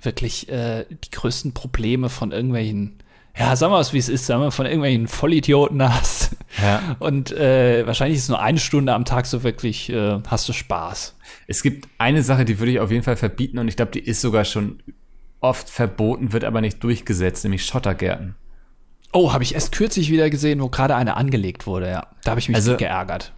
[0.00, 2.98] wirklich äh, die größten Probleme von irgendwelchen,
[3.36, 6.36] ja, sagen wir es, wie es ist, sagen wir, von irgendwelchen Vollidioten hast.
[6.62, 6.96] Ja.
[7.00, 11.16] Und äh, wahrscheinlich ist nur eine Stunde am Tag so wirklich, äh, hast du Spaß.
[11.48, 14.00] Es gibt eine Sache, die würde ich auf jeden Fall verbieten und ich glaube, die
[14.00, 14.80] ist sogar schon
[15.40, 18.36] oft verboten, wird aber nicht durchgesetzt, nämlich Schottergärten.
[19.12, 22.06] Oh, habe ich erst kürzlich wieder gesehen, wo gerade eine angelegt wurde, ja.
[22.24, 23.32] Da habe ich mich also, geärgert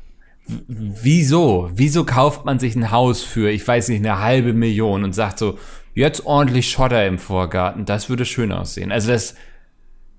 [0.68, 1.70] wieso?
[1.72, 5.38] Wieso kauft man sich ein Haus für, ich weiß nicht, eine halbe Million und sagt
[5.38, 5.58] so,
[5.94, 8.92] jetzt ordentlich Schotter im Vorgarten, das würde schön aussehen.
[8.92, 9.34] Also das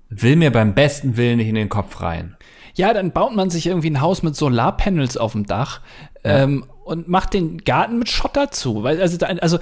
[0.08, 2.36] will mir beim besten Willen nicht in den Kopf rein.
[2.74, 5.80] Ja, dann baut man sich irgendwie ein Haus mit Solarpanels auf dem Dach
[6.24, 6.42] ja.
[6.42, 8.82] ähm, und macht den Garten mit Schotter zu.
[8.82, 9.58] Weil, also, also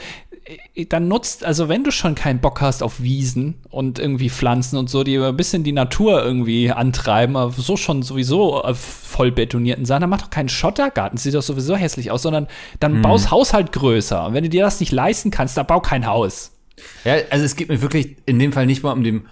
[0.75, 4.77] äh, dann nutzt, also wenn du schon keinen Bock hast auf Wiesen und irgendwie Pflanzen
[4.77, 9.85] und so, die ein bisschen die Natur irgendwie antreiben, aber so schon sowieso voll betonierten
[9.85, 12.47] Sachen, dann mach doch keinen Schottergarten, sieht doch sowieso hässlich aus, sondern
[12.81, 13.03] dann hm.
[13.03, 14.27] baust Haushalt größer.
[14.27, 16.53] Und wenn du dir das nicht leisten kannst, dann bau kein Haus.
[17.05, 19.27] Ja, also es geht mir wirklich in dem Fall nicht mal um den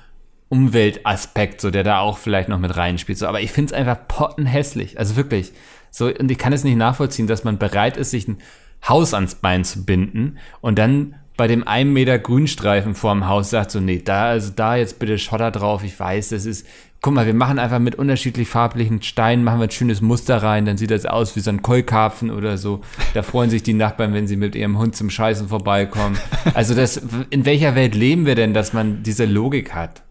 [0.50, 3.98] Umweltaspekt, so der da auch vielleicht noch mit reinspielt, so, aber ich finde es einfach
[4.08, 5.52] pottenhässlich, also wirklich.
[5.90, 8.38] So, und ich kann es nicht nachvollziehen, dass man bereit ist, sich ein
[8.86, 13.70] Haus ans Bein zu binden und dann bei dem einen Meter Grünstreifen vorm Haus sagt
[13.70, 16.66] so, nee, da, also da jetzt bitte Schotter drauf, ich weiß, das ist,
[17.00, 20.64] guck mal, wir machen einfach mit unterschiedlich farblichen Steinen, machen wir ein schönes Muster rein,
[20.64, 22.80] dann sieht das aus wie so ein Keukarpfen oder so.
[23.14, 26.18] Da freuen sich die Nachbarn, wenn sie mit ihrem Hund zum Scheißen vorbeikommen.
[26.54, 30.02] Also das, in welcher Welt leben wir denn, dass man diese Logik hat?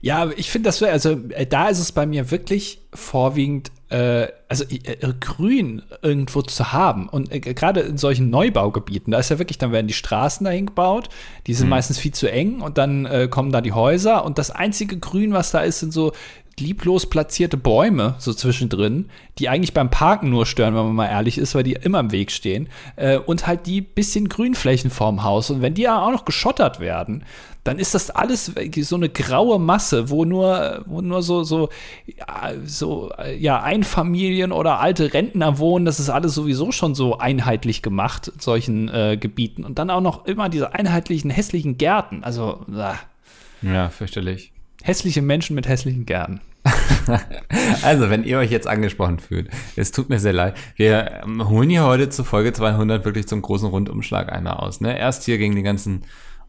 [0.00, 4.64] Ja, ich finde das, also äh, da ist es bei mir wirklich vorwiegend äh, also
[4.64, 7.08] äh, grün irgendwo zu haben.
[7.08, 10.66] Und äh, gerade in solchen Neubaugebieten, da ist ja wirklich, dann werden die Straßen dahin
[10.66, 11.10] gebaut,
[11.46, 11.70] die sind mhm.
[11.70, 15.34] meistens viel zu eng und dann äh, kommen da die Häuser und das einzige Grün,
[15.34, 16.12] was da ist, sind so
[16.58, 21.38] lieblos platzierte Bäume so zwischendrin, die eigentlich beim Parken nur stören, wenn man mal ehrlich
[21.38, 22.68] ist, weil die immer im Weg stehen.
[22.96, 25.50] Äh, und halt die bisschen Grünflächen vorm Haus.
[25.50, 27.24] Und wenn die ja auch noch geschottert werden,
[27.64, 31.68] dann ist das alles so eine graue Masse, wo nur, wo nur so, so,
[32.06, 35.84] ja, so, ja, Einfamilien oder alte Rentner wohnen.
[35.84, 39.64] Das ist alles sowieso schon so einheitlich gemacht in solchen äh, Gebieten.
[39.64, 42.24] Und dann auch noch immer diese einheitlichen, hässlichen Gärten.
[42.24, 43.72] Also, äh.
[43.72, 44.52] ja, fürchterlich.
[44.82, 46.40] Hässliche Menschen mit hässlichen Gärten.
[47.82, 50.56] also, wenn ihr euch jetzt angesprochen fühlt, es tut mir sehr leid.
[50.74, 54.80] Wir ähm, holen hier heute zur Folge 200 wirklich zum großen Rundumschlag einmal aus.
[54.80, 54.98] Ne?
[54.98, 56.02] Erst hier gegen die ganzen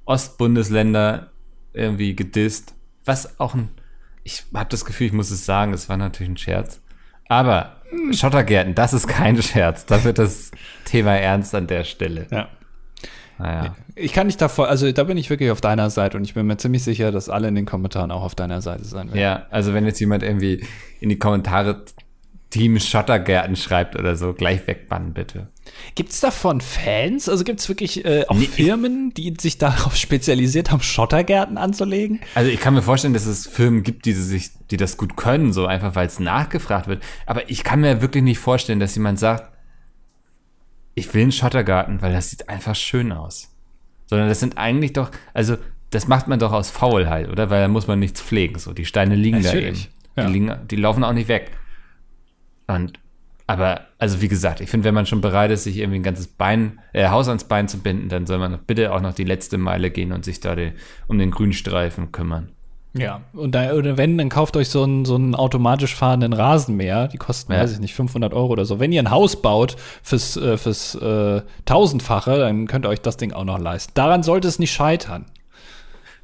[0.06, 1.32] Ostbundesländer
[1.74, 2.76] irgendwie gedisst.
[3.06, 3.70] Was auch ein.
[4.24, 6.82] Ich habe das Gefühl, ich muss es sagen, es war natürlich ein Scherz.
[7.28, 7.78] Aber
[8.12, 9.86] Schottergärten, das ist kein Scherz.
[9.86, 10.52] Da wird das
[10.86, 12.28] Thema ernst an der Stelle.
[12.32, 12.48] Ja.
[13.40, 13.76] Naja.
[13.96, 16.46] Ich kann nicht davor, also da bin ich wirklich auf deiner Seite und ich bin
[16.46, 19.20] mir ziemlich sicher, dass alle in den Kommentaren auch auf deiner Seite sein werden.
[19.20, 20.66] Ja, also wenn jetzt jemand irgendwie
[21.00, 21.84] in die Kommentare
[22.54, 25.48] Team Schottergärten schreibt oder so, gleich wegbannen, bitte.
[25.96, 27.28] Gibt es davon Fans?
[27.28, 32.20] Also gibt es wirklich äh, auch nee, Firmen, die sich darauf spezialisiert haben, Schottergärten anzulegen?
[32.36, 35.52] Also ich kann mir vorstellen, dass es Firmen gibt, die sich, die das gut können,
[35.52, 37.02] so einfach weil es nachgefragt wird.
[37.26, 39.52] Aber ich kann mir wirklich nicht vorstellen, dass jemand sagt,
[40.94, 43.50] ich will einen Schottergarten, weil das sieht einfach schön aus.
[44.06, 45.58] Sondern das sind eigentlich doch, also
[45.90, 47.50] das macht man doch aus Faulheit, oder?
[47.50, 48.60] Weil da muss man nichts pflegen.
[48.60, 49.64] So, die Steine liegen Natürlich.
[49.64, 49.90] da eben.
[50.16, 50.28] Die, ja.
[50.28, 51.50] liegen, die laufen auch nicht weg.
[52.68, 53.00] Und
[53.46, 56.28] aber, also wie gesagt, ich finde, wenn man schon bereit ist, sich irgendwie ein ganzes
[56.28, 59.58] Bein, äh, Haus ans Bein zu binden, dann soll man bitte auch noch die letzte
[59.58, 60.72] Meile gehen und sich da die,
[61.08, 62.54] um den Grünstreifen kümmern.
[62.96, 67.08] Ja, und da, oder wenn, dann kauft euch so einen, so einen automatisch fahrenden Rasenmäher.
[67.08, 67.60] Die kosten, ja.
[67.60, 68.80] weiß ich nicht, 500 Euro oder so.
[68.80, 73.18] Wenn ihr ein Haus baut fürs, äh, fürs äh, Tausendfache, dann könnt ihr euch das
[73.18, 73.92] Ding auch noch leisten.
[73.96, 75.26] Daran sollte es nicht scheitern.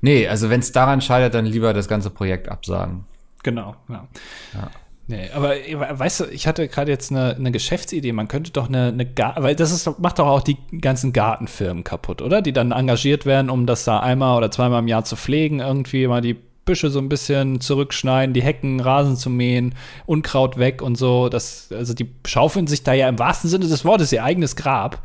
[0.02, 3.06] Nee, also wenn es daran scheitert, dann lieber das ganze Projekt absagen.
[3.44, 4.08] Genau, ja.
[4.54, 4.70] ja.
[5.10, 8.90] Nee, aber weißt du, ich hatte gerade jetzt eine, eine Geschäftsidee, man könnte doch eine,
[8.90, 12.44] eine Gar weil das ist, macht doch auch die ganzen Gartenfirmen kaputt, oder?
[12.44, 16.06] Die dann engagiert werden, um das da einmal oder zweimal im Jahr zu pflegen, irgendwie
[16.06, 19.74] mal die Büsche so ein bisschen zurückschneiden, die Hecken, Rasen zu mähen,
[20.06, 21.28] Unkraut weg und so.
[21.28, 25.02] Das, also die schaufeln sich da ja im wahrsten Sinne des Wortes ihr eigenes Grab,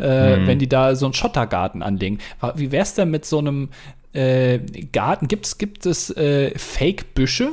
[0.00, 0.46] äh, mhm.
[0.48, 2.18] wenn die da so einen Schottergarten anlegen.
[2.56, 3.68] Wie wär's denn mit so einem
[4.12, 4.58] äh,
[4.90, 5.28] Garten?
[5.28, 7.52] Gibt's, gibt es äh, Fake-Büsche,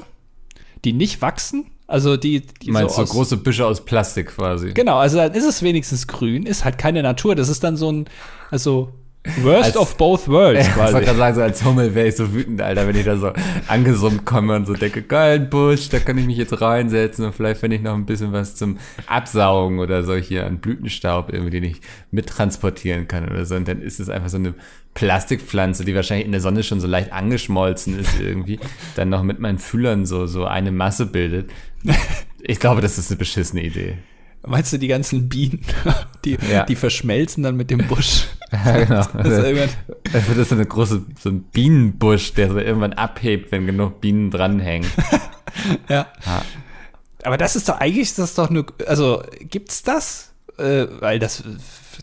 [0.83, 1.67] die nicht wachsen?
[1.93, 4.71] Also die, die Meinst so, so große Büsche aus Plastik quasi.
[4.73, 7.35] Genau, also dann ist es wenigstens grün, ist halt keine Natur.
[7.35, 8.05] Das ist dann so ein,
[8.49, 8.89] also
[9.41, 10.83] Worst als, of both worlds quasi.
[10.87, 13.15] Ich wollte gerade sagen, so als Hummel wäre ich so wütend, Alter, wenn ich da
[13.15, 13.31] so
[13.67, 17.61] angesummt komme und so denke, geil, Busch, da kann ich mich jetzt reinsetzen und vielleicht
[17.61, 21.63] finde ich noch ein bisschen was zum Absaugen oder so hier an Blütenstaub irgendwie, den
[21.63, 21.79] ich
[22.11, 23.55] mittransportieren kann oder so.
[23.55, 24.55] Und dann ist es einfach so eine
[24.93, 28.59] Plastikpflanze, die wahrscheinlich in der Sonne schon so leicht angeschmolzen ist irgendwie,
[28.95, 31.49] dann noch mit meinen Fühlern so, so eine Masse bildet.
[32.41, 33.97] Ich glaube, das ist eine beschissene Idee.
[34.45, 35.63] Meinst du die ganzen Bienen,
[36.25, 36.65] die, ja.
[36.65, 38.27] die verschmelzen dann mit dem Busch?
[38.53, 39.03] Ja, genau.
[39.13, 39.73] Das, ist also,
[40.11, 44.29] das wird so eine große, so ein Bienenbusch, der so irgendwann abhebt, wenn genug Bienen
[44.29, 44.87] dranhängen.
[45.89, 46.05] ja.
[46.23, 46.45] ja.
[47.23, 50.33] Aber das ist doch eigentlich, das ist doch nur, also gibt's das?
[50.59, 51.43] Äh, weil das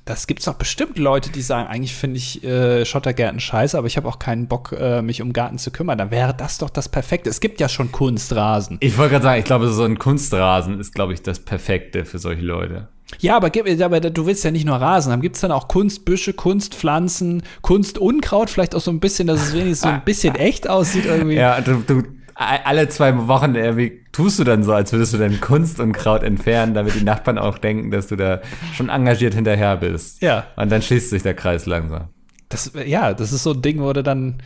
[0.04, 3.96] das gibt's doch bestimmt Leute, die sagen, eigentlich finde ich äh, Schottergärten scheiße, aber ich
[3.96, 5.98] habe auch keinen Bock, äh, mich um Garten zu kümmern.
[5.98, 7.30] Dann wäre das doch das Perfekte.
[7.30, 8.78] Es gibt ja schon Kunstrasen.
[8.80, 12.18] Ich wollte gerade sagen, ich glaube, so ein Kunstrasen ist, glaube ich, das Perfekte für
[12.18, 12.88] solche Leute.
[13.18, 13.50] Ja, aber,
[13.84, 15.20] aber du willst ja nicht nur Rasen haben.
[15.20, 19.80] Gibt es dann auch Kunstbüsche, Kunstpflanzen, Kunstunkraut, vielleicht auch so ein bisschen, dass es wenigstens
[19.80, 21.34] so ein bisschen echt aussieht irgendwie?
[21.34, 22.02] Ja, du, du
[22.40, 26.94] alle zwei Wochen irgendwie tust du dann so, als würdest du dein Kunstunkraut entfernen, damit
[26.94, 28.40] die Nachbarn auch denken, dass du da
[28.72, 30.22] schon engagiert hinterher bist.
[30.22, 30.46] Ja.
[30.56, 32.08] Und dann schließt sich der Kreis langsam.
[32.48, 34.42] Das, ja, das ist so ein Ding, wo du dann.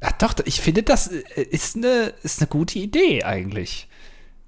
[0.00, 3.86] Ach doch, ich finde, das ist eine, ist eine gute Idee eigentlich.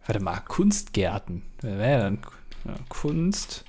[0.06, 1.42] Warte mal, Kunstgärten.
[1.61, 2.18] Wer wäre dann?
[2.88, 3.64] Kunst.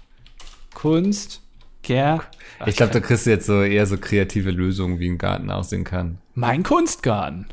[0.74, 1.42] Kunst.
[1.82, 2.24] Gär.
[2.66, 5.84] Ich glaube, da kriegst du jetzt so eher so kreative Lösungen, wie ein Garten aussehen
[5.84, 6.20] kann.
[6.34, 7.48] Mein Kunstgarten.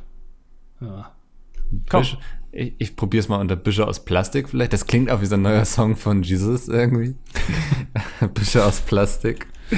[0.81, 1.11] Ja.
[1.89, 2.03] Komm.
[2.03, 2.19] Büsche,
[2.53, 4.73] ich, ich probiere es mal unter Büsche aus Plastik vielleicht.
[4.73, 7.15] Das klingt auch wie so ein neuer Song von Jesus irgendwie.
[8.35, 9.47] Büsche aus Plastik.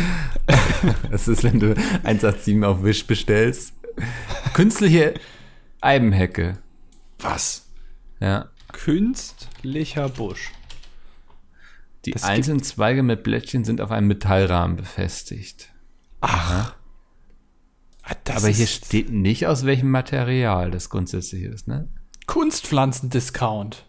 [1.10, 3.74] Das ist, wenn du 187 auf Wish bestellst.
[4.54, 5.14] Künstliche
[5.80, 6.58] Eibenhecke.
[7.18, 7.68] Was?
[8.18, 8.48] Ja.
[8.72, 10.50] Künstlicher Busch.
[12.04, 15.68] Die Das einzelnen Zweige mit Blättchen sind auf einem Metallrahmen befestigt.
[16.20, 16.74] Ach.
[18.02, 21.88] Ah, Aber hier steht nicht, aus welchem Material das grundsätzlich ist, ne?
[22.26, 23.84] Kunstpflanzendiscount.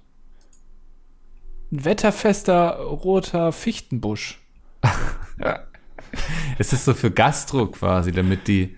[1.71, 4.39] Ein wetterfester roter Fichtenbusch.
[6.59, 8.75] Es ist so für Gastro quasi, damit die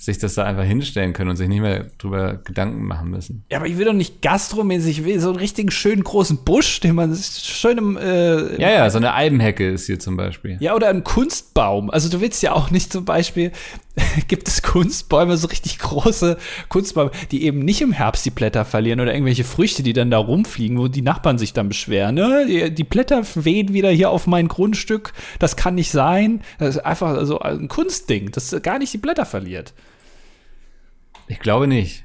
[0.00, 3.44] sich das da einfach hinstellen können und sich nicht mehr drüber Gedanken machen müssen.
[3.50, 6.78] Ja, aber ich will doch nicht gastromäßig, ich will so einen richtigen schönen großen Busch,
[6.78, 10.56] den man sich schön im, äh, Ja, ja, so eine Eibenhecke ist hier zum Beispiel.
[10.60, 11.90] Ja, oder ein Kunstbaum.
[11.90, 13.50] Also du willst ja auch nicht zum Beispiel,
[14.28, 16.36] gibt es Kunstbäume, so richtig große
[16.68, 20.18] Kunstbäume, die eben nicht im Herbst die Blätter verlieren oder irgendwelche Früchte, die dann da
[20.18, 22.14] rumfliegen, wo die Nachbarn sich dann beschweren.
[22.14, 22.70] Ne?
[22.70, 25.12] Die, Blätter wehen wieder hier auf mein Grundstück.
[25.38, 26.42] Das kann nicht sein.
[26.58, 29.74] Das ist einfach so ein Kunstding, das gar nicht die Blätter verliert.
[31.26, 32.04] Ich glaube nicht.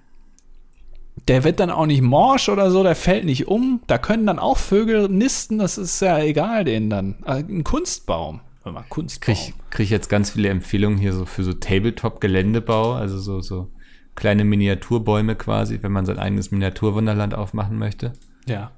[1.28, 3.82] Der wird dann auch nicht morsch oder so, der fällt nicht um.
[3.88, 7.16] Da können dann auch Vögel nisten, das ist ja egal denen dann.
[7.24, 8.42] Ein Kunstbaum.
[8.64, 9.36] Hör mal, Kunstbaum.
[9.36, 13.72] Krieg, krieg ich jetzt ganz viele Empfehlungen hier so für so Tabletop-Geländebau, also so, so
[14.16, 18.14] kleine Miniaturbäume quasi, wenn man sein eigenes Miniaturwunderland aufmachen möchte.
[18.48, 18.72] Ja.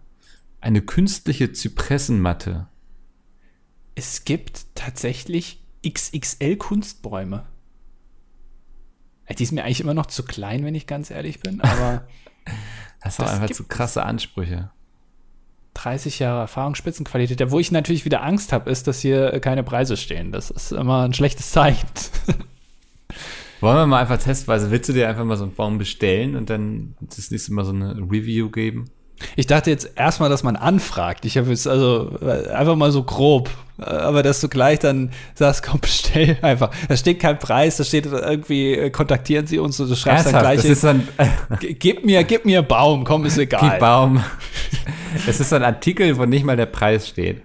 [0.61, 2.67] Eine künstliche Zypressenmatte.
[3.93, 7.45] Es gibt tatsächlich XXL-Kunstbäume.
[9.37, 12.07] Die ist mir eigentlich immer noch zu klein, wenn ich ganz ehrlich bin, aber
[13.05, 14.71] Das Das einfach zu krasse Ansprüche.
[15.75, 17.39] 30 Jahre Erfahrung, Spitzenqualität.
[17.39, 20.31] Ja, wo ich natürlich wieder Angst habe, ist, dass hier keine Preise stehen.
[20.31, 21.87] Das ist immer ein schlechtes Zeichen.
[23.61, 26.49] Wollen wir mal einfach testweise, willst du dir einfach mal so einen Baum bestellen und
[26.49, 28.85] dann das nächste Mal so eine Review geben?
[29.35, 31.25] Ich dachte jetzt erstmal, dass man anfragt.
[31.25, 33.49] Ich habe jetzt also äh, einfach mal so grob,
[33.79, 36.71] äh, aber dass du gleich dann sagst, komm, bestell einfach.
[36.87, 40.39] Da steht kein Preis, da steht irgendwie, äh, kontaktieren Sie uns und du schreibst dann
[40.41, 41.07] gleich, das ist dann
[41.59, 43.71] hin, gib mir, gib mir Baum, komm, ist egal.
[43.71, 44.23] Gib Baum.
[45.27, 47.41] Es ist so ein Artikel, wo nicht mal der Preis steht.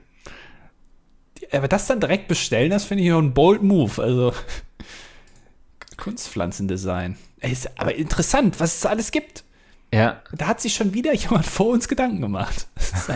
[1.52, 4.02] Aber das dann direkt bestellen, das finde ich auch ein bold Move.
[4.02, 4.33] Also
[5.96, 7.16] Kunstpflanzendesign.
[7.38, 9.44] Ey, Ist aber interessant, was es alles gibt.
[9.92, 12.66] Ja, Da hat sich schon wieder jemand vor uns Gedanken gemacht.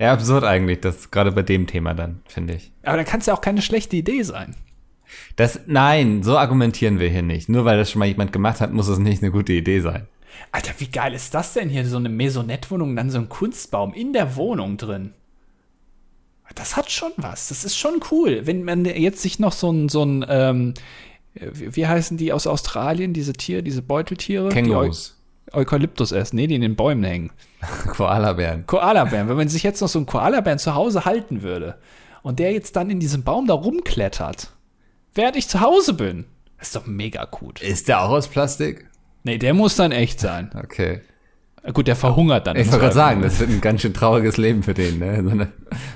[0.00, 2.72] Ja absurd eigentlich, das gerade bei dem Thema dann, finde ich.
[2.82, 4.56] aber dann kann es ja auch keine schlechte Idee sein.
[5.36, 7.48] Das, nein, so argumentieren wir hier nicht.
[7.48, 10.06] Nur weil das schon mal jemand gemacht hat, muss es nicht eine gute Idee sein.
[10.52, 11.86] Alter, wie geil ist das denn hier?
[11.86, 15.14] So eine Maisonette-Wohnung, dann so ein Kunstbaum in der Wohnung drin.
[16.56, 17.48] Das hat schon was.
[17.48, 18.42] Das ist schon cool.
[18.46, 20.74] Wenn man jetzt sich noch so ein, so ein, ähm,
[21.34, 24.48] wie heißen die aus Australien, diese Tiere, diese Beuteltiere?
[24.48, 25.19] Kängurus, Die
[25.52, 26.36] Eukalyptus essen.
[26.36, 27.30] Nee, die in den Bäumen hängen.
[27.88, 28.66] Koalabären.
[28.66, 29.28] Koalabären.
[29.28, 31.78] Wenn man sich jetzt noch so einen Koalabären zu Hause halten würde
[32.22, 34.50] und der jetzt dann in diesem Baum da rumklettert,
[35.14, 36.24] während ich zu Hause bin,
[36.60, 37.60] ist doch mega gut.
[37.62, 38.86] Ist der auch aus Plastik?
[39.22, 40.50] Nee, der muss dann echt sein.
[40.54, 41.00] Okay.
[41.74, 42.56] Gut, der verhungert dann.
[42.56, 45.22] Ich wollte gerade sagen, das wird ein ganz schön trauriges Leben für den, ne?
[45.22, 45.52] So, eine,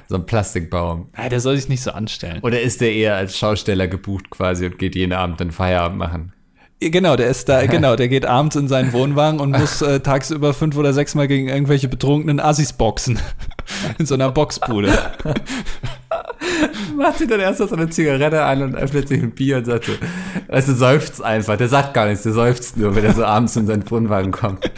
[0.08, 1.08] so ein Plastikbaum.
[1.16, 2.40] Ja, der soll sich nicht so anstellen.
[2.42, 6.33] Oder ist der eher als Schausteller gebucht quasi und geht jeden Abend dann Feierabend machen?
[6.82, 10.00] Ja, Genau, der ist da, genau, der geht abends in seinen Wohnwagen und muss äh,
[10.00, 13.18] tagsüber fünf oder sechs Mal gegen irgendwelche betrunkenen Assis boxen.
[13.98, 14.92] In so einer Boxbude.
[16.96, 19.86] Macht sich dann erst so eine Zigarette an und öffnet sich ein Bier und sagt
[19.86, 19.92] so,
[20.48, 21.56] weißt du, seufzt einfach.
[21.56, 24.70] Der sagt gar nichts, der seufzt nur, wenn er so abends in seinen Wohnwagen kommt.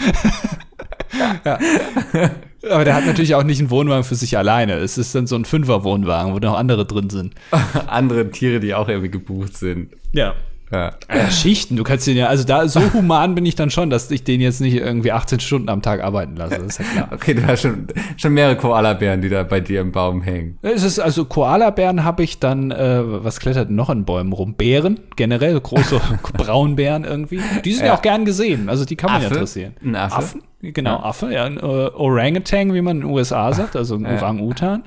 [2.71, 4.75] Aber der hat natürlich auch nicht einen Wohnwagen für sich alleine.
[4.75, 7.35] Es ist dann so ein Fünfer-Wohnwagen, wo noch andere drin sind.
[7.87, 9.91] Andere Tiere, die auch irgendwie gebucht sind.
[10.13, 10.35] Ja.
[10.73, 10.95] Ja.
[11.15, 14.11] Ja, Schichten, du kannst den ja, also da, so human bin ich dann schon, dass
[14.11, 16.57] ich den jetzt nicht irgendwie 18 Stunden am Tag arbeiten lasse.
[16.59, 17.09] Das ist ja klar.
[17.13, 20.59] Okay, du hast schon, schon mehrere Koalabären, die da bei dir im Baum hängen.
[20.63, 24.55] Es ist also Koalabären habe ich dann, äh, was klettert noch in Bäumen rum?
[24.55, 26.01] Bären, generell, große
[26.37, 27.41] Braunbären irgendwie.
[27.65, 27.93] Die sind ja.
[27.93, 27.99] Ja.
[27.99, 29.35] auch gern gesehen, also die kann man ja Affe?
[29.37, 29.75] interessieren.
[29.85, 30.17] Ein Affe?
[30.17, 31.03] Affen, genau, Ja.
[31.05, 34.17] Affe, ja, ein äh, Orangutan, wie man in den USA sagt, also ein Ja.
[34.17, 34.83] Orang-Utan.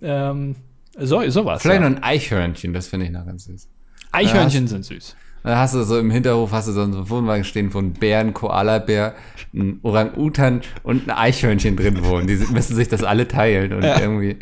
[0.00, 0.56] Ähm,
[0.98, 1.60] so, sowas.
[1.62, 1.88] Vielleicht ja.
[1.90, 3.68] noch ein Eichhörnchen, das finde ich noch ganz süß.
[4.12, 5.16] Eichhörnchen sind süß.
[5.44, 8.18] Dann hast du so im Hinterhof hast du so einen Wohnwagen stehen, wo ein Bär,
[8.20, 9.14] ein Koalabär,
[9.54, 12.26] ein Orang-Utan und ein Eichhörnchen drin wohnen.
[12.26, 14.00] Die müssen sich das alle teilen und Ja.
[14.00, 14.36] irgendwie.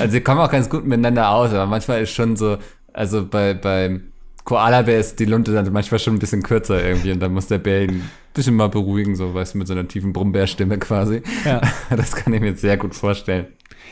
[0.00, 2.58] Also sie kommen auch ganz gut miteinander aus, aber manchmal ist schon so,
[2.92, 4.02] also bei, beim
[4.44, 7.58] Koalabär ist die Lunte dann manchmal schon ein bisschen kürzer irgendwie und dann muss der
[7.58, 8.02] Bär ihn
[8.34, 11.22] bisschen mal beruhigen, so weißt du, mit so einer tiefen Brummbärstimme quasi.
[11.44, 11.60] Ja.
[11.96, 13.46] Das kann ich mir jetzt sehr gut vorstellen.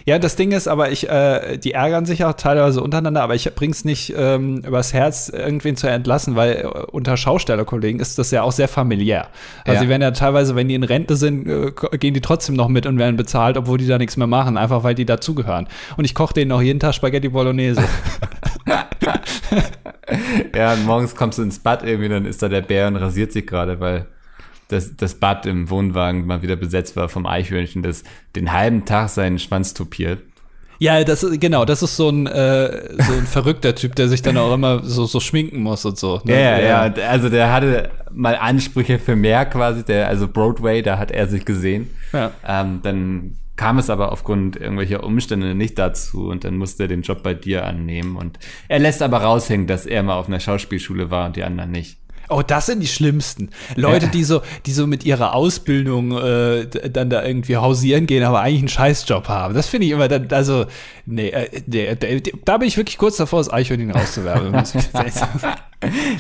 [0.04, 3.52] Ja, das Ding ist aber, ich, äh, die ärgern sich auch teilweise untereinander, aber ich
[3.54, 8.42] bring's nicht ähm, übers Herz, irgendwen zu entlassen, weil äh, unter Schaustellerkollegen ist das ja
[8.42, 9.26] auch sehr familiär.
[9.64, 9.82] Also Ja.
[9.82, 12.86] die werden ja teilweise, wenn die in Rente sind, äh, gehen die trotzdem noch mit
[12.86, 15.66] und werden bezahlt, obwohl die da nichts mehr machen, einfach weil die dazugehören.
[15.96, 17.82] Und ich koche denen auch jeden Tag Spaghetti Bolognese.
[20.54, 23.32] ja, und morgens kommst du ins Bad irgendwie, dann ist da der Bär und rasiert
[23.32, 24.06] sich gerade, weil
[24.68, 28.04] das, das Bad im Wohnwagen mal wieder besetzt war vom Eichhörnchen, das
[28.36, 30.20] den halben Tag seinen Schwanz tupiert.
[30.80, 34.22] Ja, das ist, genau, das ist so ein, äh, so ein verrückter Typ, der sich
[34.22, 36.20] dann auch immer so, so schminken muss und so.
[36.24, 36.34] Ne?
[36.34, 40.98] Ja, ja, ja, also der hatte mal Ansprüche für mehr quasi, der, also Broadway, da
[40.98, 41.90] hat er sich gesehen.
[42.12, 42.30] Ja.
[42.46, 47.02] Ähm, dann kam es aber aufgrund irgendwelcher Umstände nicht dazu und dann musste er den
[47.02, 48.38] Job bei dir annehmen und
[48.68, 51.98] er lässt aber raushängen, dass er mal auf einer Schauspielschule war und die anderen nicht.
[52.28, 53.50] Oh, das sind die schlimmsten.
[53.74, 54.12] Leute, ja.
[54.12, 58.60] die so, die so mit ihrer Ausbildung äh, dann da irgendwie hausieren gehen, aber eigentlich
[58.60, 59.54] einen Scheißjob haben.
[59.54, 60.66] Das finde ich immer dann, also,
[61.06, 64.52] nee, äh, nee, da bin ich wirklich kurz davor, das Eichhörnchen rauszuwerfen.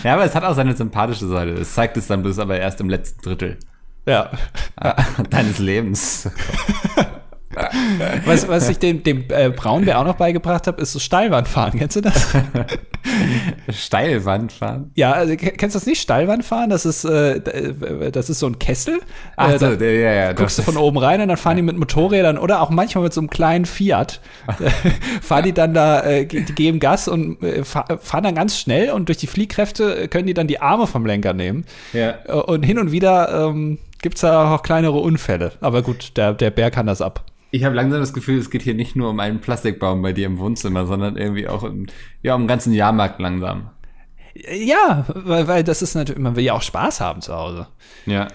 [0.04, 1.52] ja, aber es hat auch seine sympathische Seite.
[1.52, 3.58] Es zeigt es dann bis aber erst im letzten Drittel.
[4.06, 4.30] Ja.
[5.28, 6.30] Deines Lebens.
[8.24, 11.78] was, was ich dem, dem äh, Braunbär auch noch beigebracht habe, ist so Steilwandfahren.
[11.78, 12.28] Kennst du das?
[13.70, 14.90] Steilwandfahren?
[14.94, 16.00] Ja, also, kennst du das nicht?
[16.00, 16.70] Steilwandfahren?
[16.70, 17.40] Das ist, äh,
[18.10, 19.00] das ist so ein Kessel.
[19.36, 20.32] Ach äh, so, da, ja, ja.
[20.32, 23.12] Guckst du von oben rein und dann fahren die mit Motorrädern oder auch manchmal mit
[23.12, 24.20] so einem kleinen Fiat.
[25.22, 29.08] fahren die dann da, äh, die geben Gas und äh, fahren dann ganz schnell und
[29.08, 31.64] durch die Fliehkräfte können die dann die Arme vom Lenker nehmen.
[31.92, 32.18] Ja.
[32.24, 35.52] Und hin und wieder ähm, gibt es da auch kleinere Unfälle.
[35.60, 37.24] Aber gut, der, der Bär kann das ab.
[37.50, 40.26] Ich habe langsam das Gefühl, es geht hier nicht nur um einen Plastikbaum bei dir
[40.26, 41.86] im Wohnzimmer, sondern irgendwie auch um,
[42.22, 43.70] ja, um den ganzen Jahrmarkt langsam.
[44.34, 47.66] Ja, weil, weil das ist natürlich, man will ja auch Spaß haben zu Hause.
[48.06, 48.28] Ja.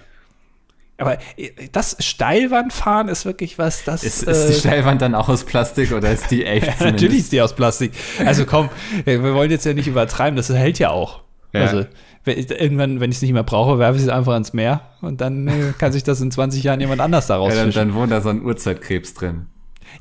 [0.97, 4.03] Aber äh, das Steilwandfahren ist wirklich was, das.
[4.03, 6.68] Ist, ist die äh, Steilwand dann auch aus Plastik oder ist die echt?
[6.80, 7.93] ja, natürlich ist die aus Plastik.
[8.26, 8.70] Also komm,
[9.05, 11.22] wir wollen jetzt ja nicht übertreiben, das hält ja auch.
[11.53, 11.61] Ja.
[11.61, 11.86] Also
[12.26, 15.47] irgendwann, wenn ich es nicht mehr brauche, werfe ich es einfach ins Meer und dann
[15.47, 18.21] äh, kann sich das in 20 Jahren jemand anders daraus ja, dann, dann wohnt da
[18.21, 19.47] so ein Urzeitkrebs drin.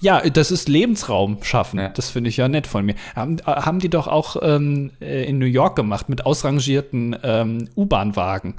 [0.01, 1.79] Ja, das ist Lebensraum schaffen.
[1.79, 1.89] Ja.
[1.89, 2.95] Das finde ich ja nett von mir.
[3.15, 8.55] Haben, haben die doch auch ähm, äh, in New York gemacht mit ausrangierten ähm, U-Bahn-Wagen.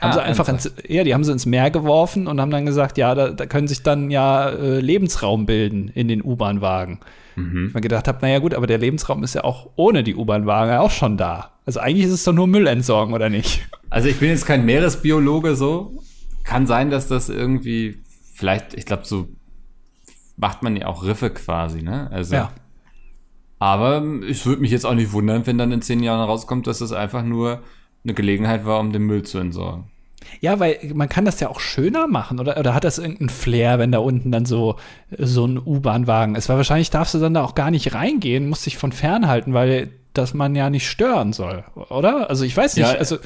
[0.00, 2.66] Haben ah, sie einfach ins, ja, die haben sie ins Meer geworfen und haben dann
[2.66, 7.00] gesagt, ja, da, da können sich dann ja äh, Lebensraum bilden in den U-Bahn-Wagen.
[7.34, 7.66] Mhm.
[7.68, 10.78] Ich mir gedacht habe, naja gut, aber der Lebensraum ist ja auch ohne die U-Bahn-Wagen
[10.78, 11.50] auch schon da.
[11.68, 13.68] Also eigentlich ist es doch nur Müll entsorgen, oder nicht?
[13.90, 16.02] Also ich bin jetzt kein Meeresbiologe so.
[16.42, 18.02] Kann sein, dass das irgendwie,
[18.32, 19.28] vielleicht, ich glaube, so
[20.38, 22.10] macht man ja auch Riffe quasi, ne?
[22.10, 22.36] Also.
[22.36, 22.52] Ja.
[23.58, 26.78] Aber ich würde mich jetzt auch nicht wundern, wenn dann in zehn Jahren rauskommt, dass
[26.78, 27.60] das einfach nur
[28.02, 29.90] eine Gelegenheit war, um den Müll zu entsorgen.
[30.40, 32.56] Ja, weil man kann das ja auch schöner machen, oder?
[32.56, 34.76] Oder hat das irgendeinen Flair, wenn da unten dann so,
[35.18, 36.48] so ein U-Bahn-Wagen ist?
[36.48, 39.90] Weil wahrscheinlich darfst du dann da auch gar nicht reingehen, musst dich von fernhalten, weil
[40.14, 42.28] das man ja nicht stören soll, oder?
[42.30, 43.18] Also ich weiß nicht, ja, also.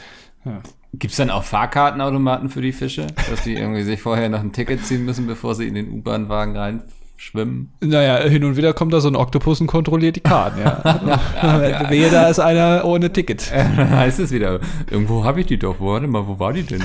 [0.44, 0.60] Ja.
[0.94, 4.52] Gibt es dann auch Fahrkartenautomaten für die Fische, dass die irgendwie sich vorher noch ein
[4.52, 6.82] Ticket ziehen müssen, bevor sie in den U-Bahn-Wagen rein
[7.22, 7.72] schwimmen.
[7.80, 10.82] Naja, hin und wieder kommt da so ein Oktopus und kontrolliert die Karten, ja.
[11.42, 13.50] ja, Wehe, da ist einer ohne Ticket.
[13.76, 14.58] Dann heißt es wieder,
[14.90, 16.82] irgendwo habe ich die doch, warte mal, wo war die denn?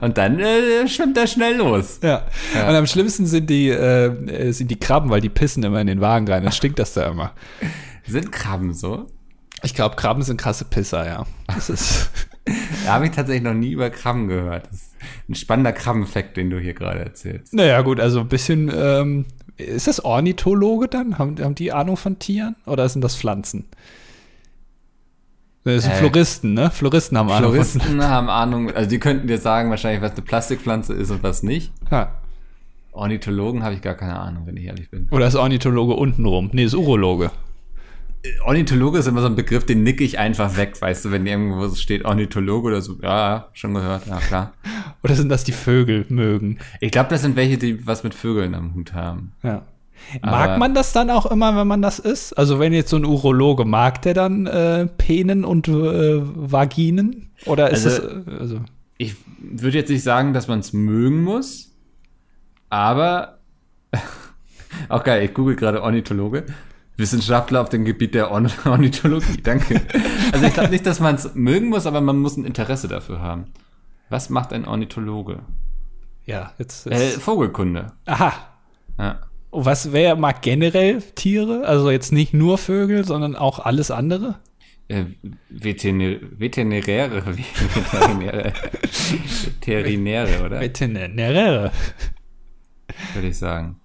[0.00, 2.00] und dann äh, schwimmt er schnell los.
[2.02, 2.22] Ja.
[2.54, 2.68] ja.
[2.68, 6.00] Und am schlimmsten sind die, äh, sind die Krabben, weil die pissen immer in den
[6.00, 7.32] Wagen rein, dann stinkt das da immer.
[8.10, 9.06] Sind Krabben so?
[9.62, 11.26] Ich glaube, Krabben sind krasse Pisser, ja.
[11.46, 12.10] Das ist.
[12.84, 14.66] da habe ich tatsächlich noch nie über Krabben gehört.
[14.66, 14.96] Das ist
[15.28, 17.52] ein spannender Krabbenfakt, den du hier gerade erzählst.
[17.52, 18.70] Naja, gut, also ein bisschen.
[18.74, 21.18] Ähm, ist das Ornithologe dann?
[21.18, 22.56] Haben, haben die Ahnung von Tieren?
[22.64, 23.66] Oder sind das Pflanzen?
[25.64, 26.70] Das sind äh, Floristen, ne?
[26.70, 27.52] Floristen haben Ahnung.
[27.52, 28.70] Floristen haben Ahnung.
[28.70, 31.72] Also die könnten dir sagen wahrscheinlich, was eine Plastikpflanze ist und was nicht.
[31.90, 32.12] Ja.
[32.92, 35.08] Ornithologen habe ich gar keine Ahnung, wenn ich ehrlich bin.
[35.10, 36.48] Oder ist Ornithologe untenrum?
[36.52, 37.30] Nee, ist Urologe.
[38.44, 41.74] Ornithologe ist immer so ein Begriff, den nick ich einfach weg, weißt du, wenn irgendwo
[41.74, 44.52] steht Ornithologe oder so, ja, schon gehört, ja klar.
[45.02, 46.58] Oder sind das die Vögel mögen?
[46.80, 49.32] Ich glaube, das sind welche, die was mit Vögeln am Hut haben.
[49.42, 49.62] Ja.
[50.22, 52.32] Mag Aber man das dann auch immer, wenn man das ist?
[52.34, 57.30] Also wenn jetzt so ein Urologe, mag der dann äh, Penen und äh, Vaginen?
[57.46, 58.60] Oder ist also, das, also
[58.98, 61.72] Ich würde jetzt nicht sagen, dass man es mögen muss,
[62.68, 63.38] aber
[64.88, 66.44] auch geil, ich google gerade Ornithologe.
[67.00, 69.38] Wissenschaftler auf dem Gebiet der Orn Ornithologie.
[69.42, 69.80] Danke.
[70.32, 73.20] Also ich glaube nicht, dass man es mögen muss, aber man muss ein Interesse dafür
[73.20, 73.46] haben.
[74.08, 75.40] Was macht ein Ornithologe?
[76.26, 76.86] Ja, jetzt.
[76.86, 77.92] Äh, Vogelkunde.
[78.06, 78.32] Aha.
[78.98, 79.20] Ja.
[79.50, 81.66] Was wer mag generell Tiere?
[81.66, 84.36] Also jetzt nicht nur Vögel, sondern auch alles andere?
[84.86, 85.04] Äh,
[85.48, 88.52] Veterinäre, Veterinäre, Veterinäre,
[89.60, 90.60] Veterinäre, oder?
[90.60, 91.72] Veterinäre.
[93.14, 93.79] Würde ich sagen.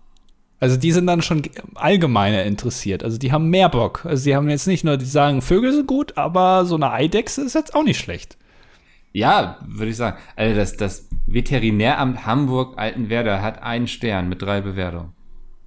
[0.59, 1.43] Also die sind dann schon
[1.75, 3.03] allgemeiner interessiert.
[3.03, 4.05] Also die haben mehr Bock.
[4.05, 7.41] Also die haben jetzt nicht nur, die sagen, Vögel sind gut, aber so eine Eidechse
[7.41, 8.37] ist jetzt auch nicht schlecht.
[9.11, 10.17] Ja, würde ich sagen.
[10.35, 15.13] Also das, das Veterinäramt Hamburg-Altenwerder hat einen Stern mit drei Bewertungen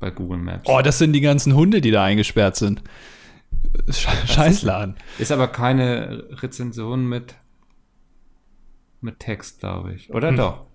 [0.01, 0.68] bei Google Maps.
[0.68, 2.82] Oh, das sind die ganzen Hunde, die da eingesperrt sind.
[4.26, 4.97] Scheißladen.
[5.18, 7.34] Ist aber keine Rezension mit,
[9.01, 10.11] mit Text, glaube ich.
[10.12, 10.36] Oder hm.
[10.36, 10.67] doch?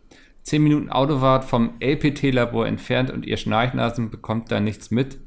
[0.43, 5.17] Zehn Minuten Autofahrt vom LPT-Labor entfernt und ihr Schnarchnasen bekommt da nichts mit.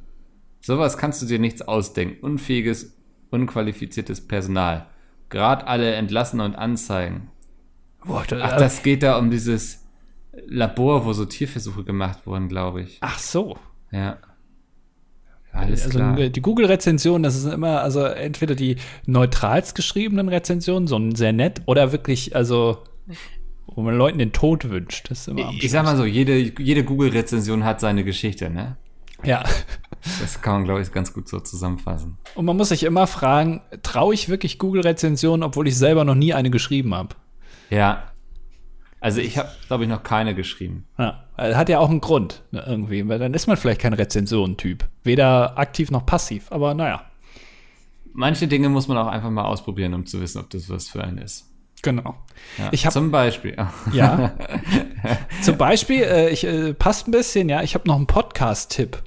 [0.61, 2.23] Sowas kannst du dir nichts ausdenken.
[2.23, 2.95] Unfähiges,
[3.31, 4.87] unqualifiziertes Personal.
[5.31, 7.31] Gerade alle entlassen und anzeigen.
[8.05, 9.87] Boah, das, Ach, das geht da um dieses
[10.47, 12.99] Labor, wo so Tierversuche gemacht wurden, glaube ich.
[13.01, 13.59] Ach so.
[13.91, 14.19] Ja.
[15.53, 16.29] Alles also klar.
[16.29, 21.93] die Google-Rezension, das ist immer, also entweder die neutralst geschriebenen Rezensionen, so sehr nett, oder
[21.93, 22.85] wirklich, also
[23.77, 25.11] wo man Leuten den Tod wünscht.
[25.11, 28.77] Das ist immer ich, ich sag mal so, jede, jede Google-Rezension hat seine Geschichte, ne?
[29.23, 29.45] Ja.
[30.21, 32.19] Das kann man, glaube ich, ganz gut so zusammenfassen.
[32.35, 36.33] Und man muss sich immer fragen, traue ich wirklich Google-Rezensionen, obwohl ich selber noch nie
[36.33, 37.17] eine geschrieben habe?
[37.71, 38.13] Ja.
[39.01, 40.87] Also ich habe, glaube ich, noch keine geschrieben.
[40.99, 44.89] Ja, hat ja auch einen Grund ne, irgendwie, weil dann ist man vielleicht kein Rezensionentyp.
[45.05, 47.05] Weder aktiv noch passiv, aber naja.
[48.15, 51.05] Manche Dinge muss man auch einfach mal ausprobieren, um zu wissen, ob das was für
[51.05, 51.45] einen ist.
[51.83, 52.15] Genau.
[52.59, 53.57] Ja, ich hab, zum Beispiel.
[53.93, 54.33] Ja.
[55.43, 57.63] zum Beispiel, äh, ich äh, passt ein bisschen, ja.
[57.63, 59.03] Ich habe noch einen Podcast-Tipp.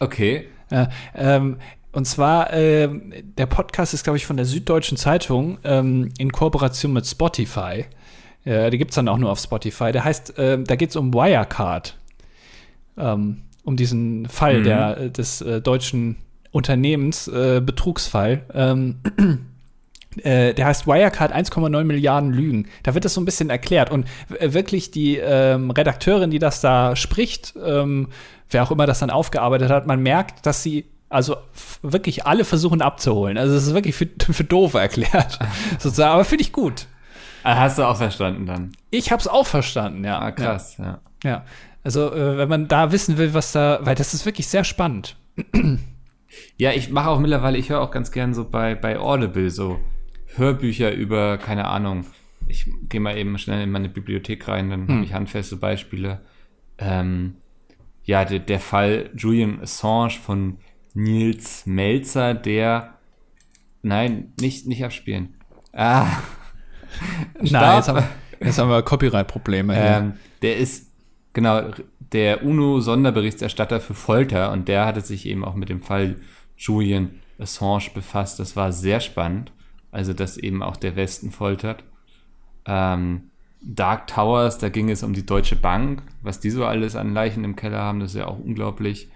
[0.00, 0.48] Okay.
[0.70, 1.58] Äh, ähm,
[1.92, 2.88] und zwar, äh,
[3.22, 7.84] der Podcast ist, glaube ich, von der Süddeutschen Zeitung ähm, in Kooperation mit Spotify.
[8.44, 9.92] Äh, die gibt es dann auch nur auf Spotify.
[9.92, 11.96] Der heißt, äh, da geht es um Wirecard.
[12.96, 14.64] Ähm, um diesen Fall mhm.
[14.64, 16.16] der, äh, des äh, deutschen
[16.50, 18.42] Unternehmens, äh, Betrugsfall.
[18.52, 18.96] Ähm,
[20.22, 22.68] äh, der heißt Wirecard 1,9 Milliarden Lügen.
[22.82, 23.90] Da wird das so ein bisschen erklärt.
[23.90, 24.06] Und
[24.40, 28.08] wirklich die ähm, Redakteurin, die das da spricht, ähm,
[28.50, 31.36] wer auch immer das dann aufgearbeitet hat, man merkt, dass sie also
[31.82, 33.38] wirklich alle versuchen abzuholen.
[33.38, 35.38] Also es ist wirklich für, für doof erklärt.
[35.78, 36.12] sozusagen.
[36.12, 36.86] Aber finde ich gut.
[37.42, 38.72] Ah, hast du auch verstanden dann?
[38.90, 40.18] Ich habe es auch verstanden, ja.
[40.18, 41.00] Ah, krass, ja.
[41.22, 41.44] Ja, ja.
[41.82, 45.16] also äh, wenn man da wissen will, was da, weil das ist wirklich sehr spannend.
[46.56, 49.78] Ja, ich mache auch mittlerweile, ich höre auch ganz gern so bei, bei Audible so
[50.36, 52.06] Hörbücher über, keine Ahnung,
[52.46, 54.94] ich gehe mal eben schnell in meine Bibliothek rein, dann hm.
[54.94, 56.20] habe ich handfeste Beispiele.
[56.78, 57.36] Ähm,
[58.04, 60.58] ja, der, der Fall Julian Assange von
[60.92, 62.98] Nils Melzer, der,
[63.82, 65.34] nein, nicht, nicht abspielen.
[65.72, 66.06] Ah,
[67.40, 68.04] Nein, jetzt haben,
[68.40, 69.74] jetzt haben wir Copyright-Probleme.
[69.76, 70.12] Ähm,
[70.42, 70.92] der ist,
[71.32, 71.70] genau,
[72.12, 76.16] der UNO-Sonderberichterstatter für Folter und der hatte sich eben auch mit dem Fall
[76.56, 78.38] Julian Assange befasst.
[78.38, 79.52] Das war sehr spannend.
[79.94, 81.84] Also, dass eben auch der Westen foltert.
[82.66, 83.30] Ähm,
[83.62, 87.44] Dark Towers, da ging es um die Deutsche Bank, was die so alles an Leichen
[87.44, 89.08] im Keller haben, das ist ja auch unglaublich.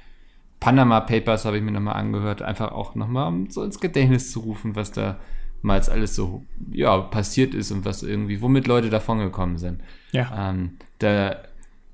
[0.61, 4.41] Panama Papers habe ich mir nochmal angehört, einfach auch nochmal, um so ins Gedächtnis zu
[4.41, 5.19] rufen, was da
[5.61, 9.81] mal alles so ja, passiert ist und was irgendwie, womit Leute davongekommen sind.
[10.13, 10.51] Ja.
[10.51, 11.37] Ähm, da,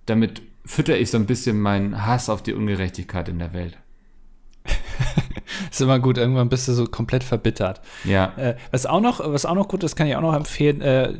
[0.06, 3.78] damit fütter ich so ein bisschen meinen Hass auf die Ungerechtigkeit in der Welt.
[5.70, 7.80] ist immer gut, irgendwann bist du so komplett verbittert.
[8.04, 8.32] Ja.
[8.36, 11.12] Äh, was, auch noch, was auch noch gut ist, kann ich auch noch empfehlen, äh,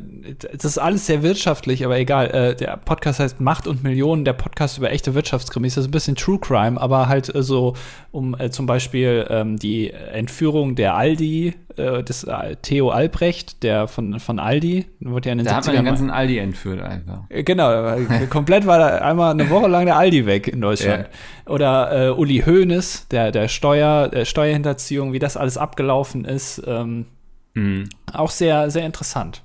[0.53, 2.31] das ist alles sehr wirtschaftlich, aber egal.
[2.31, 5.75] Äh, der Podcast heißt Macht und Millionen, der Podcast über echte Wirtschaftskrimis.
[5.75, 7.75] Das ist ein bisschen True Crime, aber halt äh, so
[8.11, 12.25] um äh, zum Beispiel ähm, die Entführung der Aldi, äh, des
[12.61, 15.85] Theo Albrecht, der von, von Aldi, wurde ja in den da 70ern hat man den
[15.85, 17.23] ganzen Aldi entführt einfach.
[17.29, 17.97] Genau,
[18.29, 21.09] komplett war da einmal eine Woche lang der Aldi weg in Deutschland.
[21.45, 21.51] Ja.
[21.51, 26.61] Oder Uli Hoeneß, der, der Steuer, der Steuerhinterziehung, wie das alles abgelaufen ist.
[26.65, 27.05] Ähm,
[27.53, 27.89] mhm.
[28.11, 29.43] Auch sehr, sehr interessant.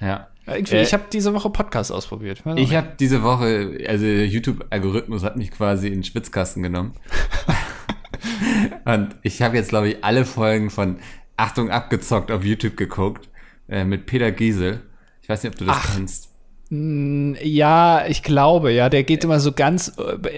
[0.00, 0.28] Ja.
[0.48, 2.42] Irgendwie, äh, ich habe diese Woche Podcast ausprobiert.
[2.56, 6.94] Ich habe diese Woche, also YouTube-Algorithmus hat mich quasi in den Schwitzkasten genommen.
[8.84, 10.96] Und ich habe jetzt, glaube ich, alle Folgen von
[11.38, 13.28] Achtung abgezockt auf YouTube geguckt
[13.68, 14.82] äh, mit Peter Giesel.
[15.22, 15.94] Ich weiß nicht, ob du das Ach.
[15.94, 16.27] kennst.
[16.70, 19.90] Hm, ja, ich glaube, ja, der geht immer so ganz,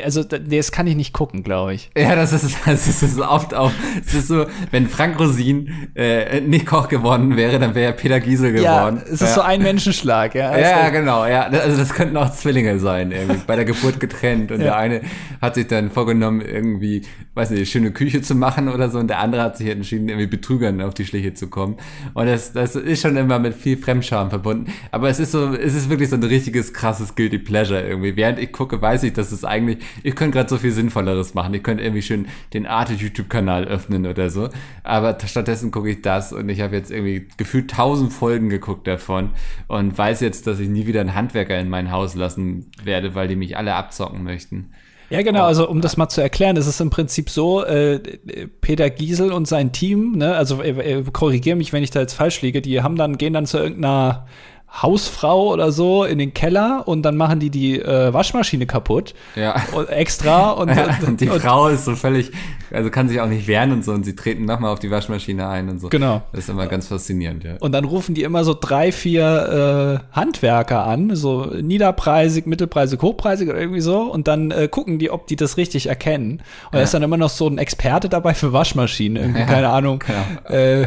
[0.05, 1.91] also das kann ich nicht gucken, glaube ich.
[1.99, 3.73] Ja, das ist, das ist oft auch,
[4.07, 8.53] es ist so, wenn Frank Rosin äh, nicht Koch geworden wäre, dann wäre Peter Giesel
[8.53, 8.99] geworden.
[8.99, 9.27] Ja, es ist ja.
[9.27, 10.51] so ein Menschenschlag, ja.
[10.61, 14.53] Also ja, genau, ja, also das könnten auch Zwillinge sein, irgendwie, bei der Geburt getrennt
[14.53, 14.65] und ja.
[14.65, 15.01] der eine
[15.41, 17.03] hat sich dann vorgenommen, irgendwie,
[17.35, 20.27] weiß nicht, schöne Küche zu machen oder so und der andere hat sich entschieden, irgendwie
[20.27, 21.77] Betrügern auf die Schliche zu kommen
[22.15, 25.75] und das, das ist schon immer mit viel Fremdscham verbunden, aber es ist so, es
[25.75, 28.17] ist wirklich so ein richtiges krasses Guilty Pleasure irgendwie.
[28.17, 31.55] Während ich gucke, weiß ich, dass es eigentlich, ich könnte gerade so viel Sinnvolleres machen.
[31.55, 34.49] Ich könnte irgendwie schön den Arte YouTube-Kanal öffnen oder so.
[34.83, 39.31] Aber stattdessen gucke ich das und ich habe jetzt irgendwie gefühlt tausend Folgen geguckt davon
[39.69, 43.29] und weiß jetzt, dass ich nie wieder einen Handwerker in mein Haus lassen werde, weil
[43.29, 44.71] die mich alle abzocken möchten.
[45.11, 47.99] Ja, genau, also um das mal zu erklären, es ist im Prinzip so, äh,
[48.61, 52.15] Peter Giesel und sein Team, ne, also äh, äh, korrigiere mich, wenn ich da jetzt
[52.15, 54.27] falsch liege, die haben dann, gehen dann zu irgendeiner
[54.73, 59.15] Hausfrau oder so in den Keller und dann machen die die äh, Waschmaschine kaputt.
[59.35, 59.57] Ja.
[59.73, 60.51] Und extra.
[60.51, 60.71] Und,
[61.07, 62.31] und die und, Frau ist so völlig,
[62.73, 65.49] also kann sich auch nicht wehren und so und sie treten nochmal auf die Waschmaschine
[65.49, 65.89] ein und so.
[65.89, 66.23] Genau.
[66.33, 67.57] Das ist immer ganz faszinierend, ja.
[67.61, 73.49] Und dann rufen die immer so drei, vier äh, Handwerker an, so niederpreisig, mittelpreisig, hochpreisig
[73.49, 76.33] oder irgendwie so und dann äh, gucken die, ob die das richtig erkennen.
[76.33, 76.71] Und ja.
[76.73, 80.03] da ist dann immer noch so ein Experte dabei für Waschmaschinen, irgendwie, ja, keine Ahnung.
[80.07, 80.57] Genau.
[80.57, 80.87] Äh,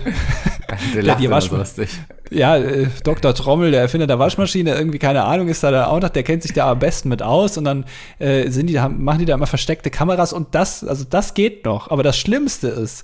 [0.96, 1.88] der die Waschmaschine.
[2.34, 3.36] Ja, äh, Dr.
[3.36, 6.42] Trommel, der Erfinder der Waschmaschine, irgendwie, keine Ahnung, ist da, da auch noch, der kennt
[6.42, 7.86] sich da am besten mit aus und dann
[8.18, 11.73] äh, sind die, machen die da immer versteckte Kameras und das, also das geht noch.
[11.90, 13.04] Aber das Schlimmste ist,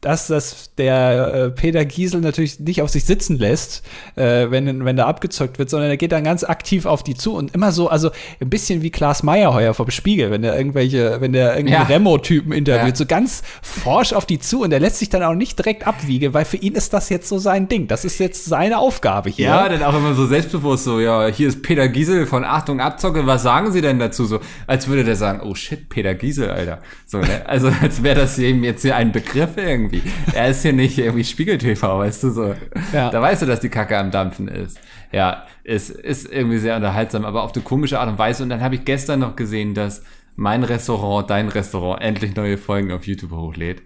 [0.00, 3.82] dass das der äh, Peter Giesel natürlich nicht auf sich sitzen lässt,
[4.14, 7.34] äh, wenn, wenn da abgezockt wird, sondern er geht dann ganz aktiv auf die zu
[7.34, 11.32] und immer so, also ein bisschen wie Klaas Meyerheuer vom Spiegel, wenn der irgendwelche, wenn
[11.32, 11.88] der irgendeinen ja.
[11.88, 12.94] Remo-Typen interviewt, ja.
[12.96, 16.34] so ganz forsch auf die zu und er lässt sich dann auch nicht direkt abwiegen,
[16.34, 17.88] weil für ihn ist das jetzt so sein Ding.
[17.88, 19.46] Das ist jetzt seine Aufgabe hier.
[19.46, 23.26] Ja, dann auch immer so selbstbewusst so, ja, hier ist Peter Giesel von Achtung Abzocke,
[23.26, 24.26] was sagen Sie denn dazu?
[24.26, 26.80] So, als würde der sagen, oh shit, Peter Giesel, Alter.
[27.06, 27.46] So, ne?
[27.46, 30.10] Also als wäre das eben jetzt hier ein Begriff irgendwie irgendwie.
[30.34, 32.54] Er ist hier nicht irgendwie Spiegel-TV, weißt du so.
[32.92, 33.10] Ja.
[33.10, 34.78] Da weißt du, dass die Kacke am Dampfen ist.
[35.12, 38.42] Ja, es ist irgendwie sehr unterhaltsam, aber auf eine komische Art und Weise.
[38.42, 40.02] Und dann habe ich gestern noch gesehen, dass
[40.36, 43.82] mein Restaurant, dein Restaurant, endlich neue Folgen auf YouTube hochlädt.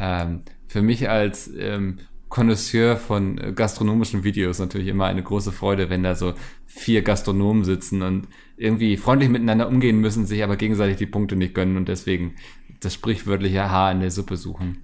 [0.00, 5.90] Ähm, für mich als ähm, Connoisseur von äh, gastronomischen Videos natürlich immer eine große Freude,
[5.90, 6.34] wenn da so
[6.66, 11.54] vier Gastronomen sitzen und irgendwie freundlich miteinander umgehen müssen, sich aber gegenseitig die Punkte nicht
[11.54, 12.36] gönnen und deswegen
[12.80, 14.78] das sprichwörtliche Haar in der Suppe suchen.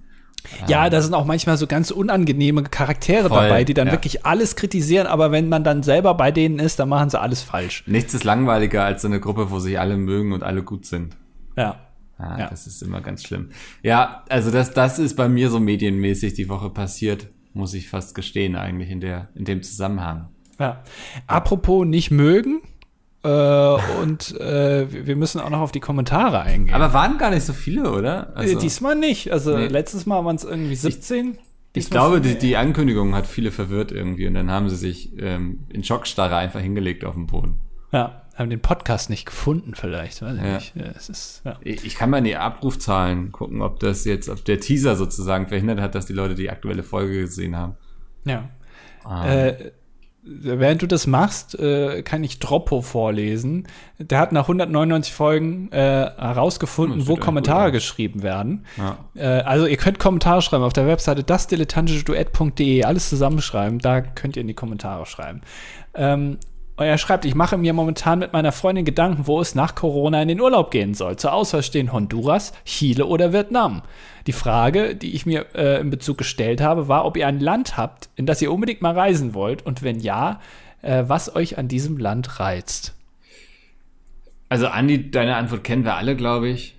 [0.67, 3.93] Ja, da sind auch manchmal so ganz unangenehme Charaktere Voll, dabei, die dann ja.
[3.93, 7.41] wirklich alles kritisieren, aber wenn man dann selber bei denen ist, dann machen sie alles
[7.41, 7.83] falsch.
[7.87, 11.15] Nichts ist langweiliger als so eine Gruppe, wo sich alle mögen und alle gut sind.
[11.57, 11.79] Ja.
[12.17, 12.49] Ah, ja.
[12.49, 13.49] Das ist immer ganz schlimm.
[13.81, 18.13] Ja, also das, das ist bei mir so medienmäßig die Woche passiert, muss ich fast
[18.13, 20.27] gestehen, eigentlich in, der, in dem Zusammenhang.
[20.59, 20.83] Ja.
[21.27, 22.61] Apropos nicht mögen,
[23.21, 26.73] und äh, wir müssen auch noch auf die Kommentare eingehen.
[26.73, 28.35] Aber waren gar nicht so viele, oder?
[28.35, 29.31] Also, Diesmal nicht.
[29.31, 29.67] Also nee.
[29.67, 31.37] letztes Mal waren es irgendwie 17.
[31.73, 35.11] Ich, ich glaube, die, die, Ankündigung hat viele verwirrt irgendwie und dann haben sie sich
[35.19, 37.59] ähm, in Schockstarre einfach hingelegt auf dem Boden.
[37.91, 40.53] Ja, haben den Podcast nicht gefunden vielleicht, weiß ich ja.
[40.53, 40.75] nicht.
[40.77, 41.59] Es ist, ja.
[41.61, 45.81] Ich kann mal in die Abrufzahlen gucken, ob das jetzt, ob der Teaser sozusagen verhindert
[45.81, 47.75] hat, dass die Leute die aktuelle Folge gesehen haben.
[48.23, 48.49] Ja.
[49.05, 49.27] Ähm.
[49.27, 49.71] Äh,
[50.29, 53.67] während du das machst, äh, kann ich Droppo vorlesen.
[53.97, 58.65] Der hat nach 199 Folgen äh, herausgefunden, wo Kommentare geschrieben werden.
[58.77, 58.97] Ja.
[59.15, 64.41] Äh, also ihr könnt Kommentare schreiben auf der Webseite dasdilettantischeduett.de, alles zusammenschreiben, da könnt ihr
[64.41, 65.41] in die Kommentare schreiben.
[65.95, 66.37] Ähm,
[66.79, 70.21] und er schreibt, ich mache mir momentan mit meiner Freundin Gedanken, wo es nach Corona
[70.21, 71.17] in den Urlaub gehen soll.
[71.17, 73.81] Zur Auswahl stehen Honduras, Chile oder Vietnam.
[74.27, 77.75] Die Frage, die ich mir äh, in Bezug gestellt habe, war, ob ihr ein Land
[77.75, 80.39] habt, in das ihr unbedingt mal reisen wollt und wenn ja,
[80.81, 82.93] äh, was euch an diesem Land reizt.
[84.47, 86.75] Also Andi, deine Antwort kennen wir alle, glaube ich.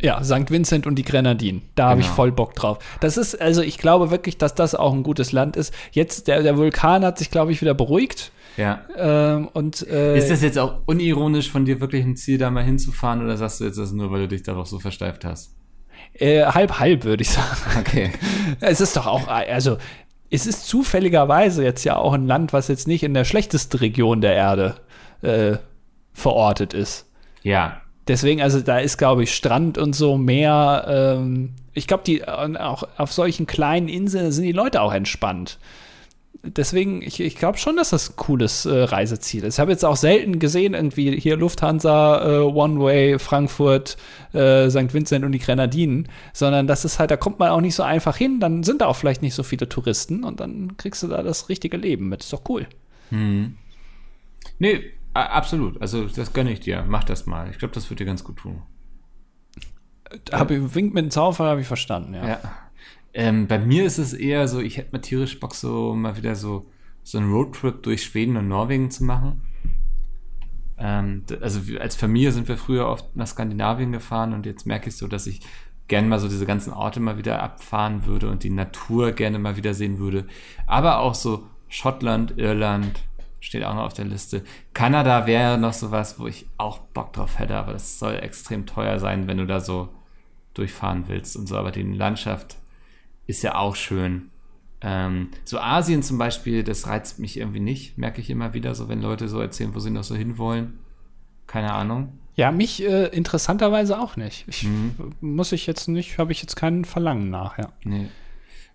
[0.00, 0.52] Ja, St.
[0.52, 1.62] Vincent und die Grenadinen.
[1.74, 1.90] Da genau.
[1.90, 2.78] habe ich voll Bock drauf.
[3.00, 5.74] Das ist, also ich glaube wirklich, dass das auch ein gutes Land ist.
[5.90, 8.30] Jetzt, der, der Vulkan hat sich, glaube ich, wieder beruhigt.
[8.56, 8.80] Ja.
[8.96, 12.64] Ähm, und, äh, ist das jetzt auch unironisch von dir wirklich ein Ziel, da mal
[12.64, 15.54] hinzufahren oder sagst du jetzt das nur, weil du dich darauf so versteift hast?
[16.14, 17.80] Äh, halb, halb, würde ich sagen.
[17.80, 18.10] Okay.
[18.60, 19.76] Es ist doch auch, also,
[20.30, 24.20] es ist zufälligerweise jetzt ja auch ein Land, was jetzt nicht in der schlechtesten Region
[24.20, 24.76] der Erde
[25.22, 25.56] äh,
[26.12, 27.10] verortet ist.
[27.42, 27.80] Ja.
[28.08, 30.84] Deswegen, also da ist, glaube ich, Strand und so mehr.
[30.88, 35.58] Ähm, ich glaube, die auch auf solchen kleinen Inseln sind die Leute auch entspannt
[36.42, 39.54] deswegen, ich, ich glaube schon, dass das ein cooles äh, Reiseziel ist.
[39.54, 43.96] Ich habe jetzt auch selten gesehen, irgendwie hier Lufthansa, äh, One Way, Frankfurt,
[44.32, 44.92] äh, St.
[44.92, 48.16] Vincent und die Grenadinen, sondern das ist halt, da kommt man auch nicht so einfach
[48.16, 51.22] hin, dann sind da auch vielleicht nicht so viele Touristen und dann kriegst du da
[51.22, 52.22] das richtige Leben mit.
[52.22, 52.66] Ist doch cool.
[53.10, 53.56] Hm.
[54.58, 55.80] Nee, absolut.
[55.80, 56.84] Also das gönne ich dir.
[56.86, 57.50] Mach das mal.
[57.50, 58.62] Ich glaube, das wird dir ganz gut tun.
[60.32, 62.28] Hab, Wink mit dem Zaunfall habe ich verstanden, ja.
[62.28, 62.40] ja.
[63.16, 66.34] Ähm, bei mir ist es eher so, ich hätte mal tierisch Bock, so mal wieder
[66.34, 66.66] so,
[67.02, 69.40] so einen Roadtrip durch Schweden und Norwegen zu machen.
[70.76, 74.98] Ähm, also als Familie sind wir früher oft nach Skandinavien gefahren und jetzt merke ich
[74.98, 75.40] so, dass ich
[75.88, 79.56] gerne mal so diese ganzen Orte mal wieder abfahren würde und die Natur gerne mal
[79.56, 80.26] wieder sehen würde.
[80.66, 83.02] Aber auch so Schottland, Irland
[83.40, 84.44] steht auch noch auf der Liste.
[84.74, 88.98] Kanada wäre noch sowas, wo ich auch Bock drauf hätte, aber das soll extrem teuer
[88.98, 89.88] sein, wenn du da so
[90.52, 91.56] durchfahren willst und so.
[91.56, 92.58] Aber die Landschaft
[93.26, 94.30] ist ja auch schön.
[94.80, 98.88] Ähm, so Asien zum Beispiel, das reizt mich irgendwie nicht, merke ich immer wieder, so
[98.88, 100.78] wenn Leute so erzählen, wo sie noch so hinwollen.
[101.46, 102.18] Keine Ahnung.
[102.34, 104.44] Ja, mich äh, interessanterweise auch nicht.
[104.46, 105.14] Ich, mhm.
[105.20, 107.72] Muss ich jetzt nicht, habe ich jetzt keinen Verlangen nach, ja.
[107.84, 108.08] Nee.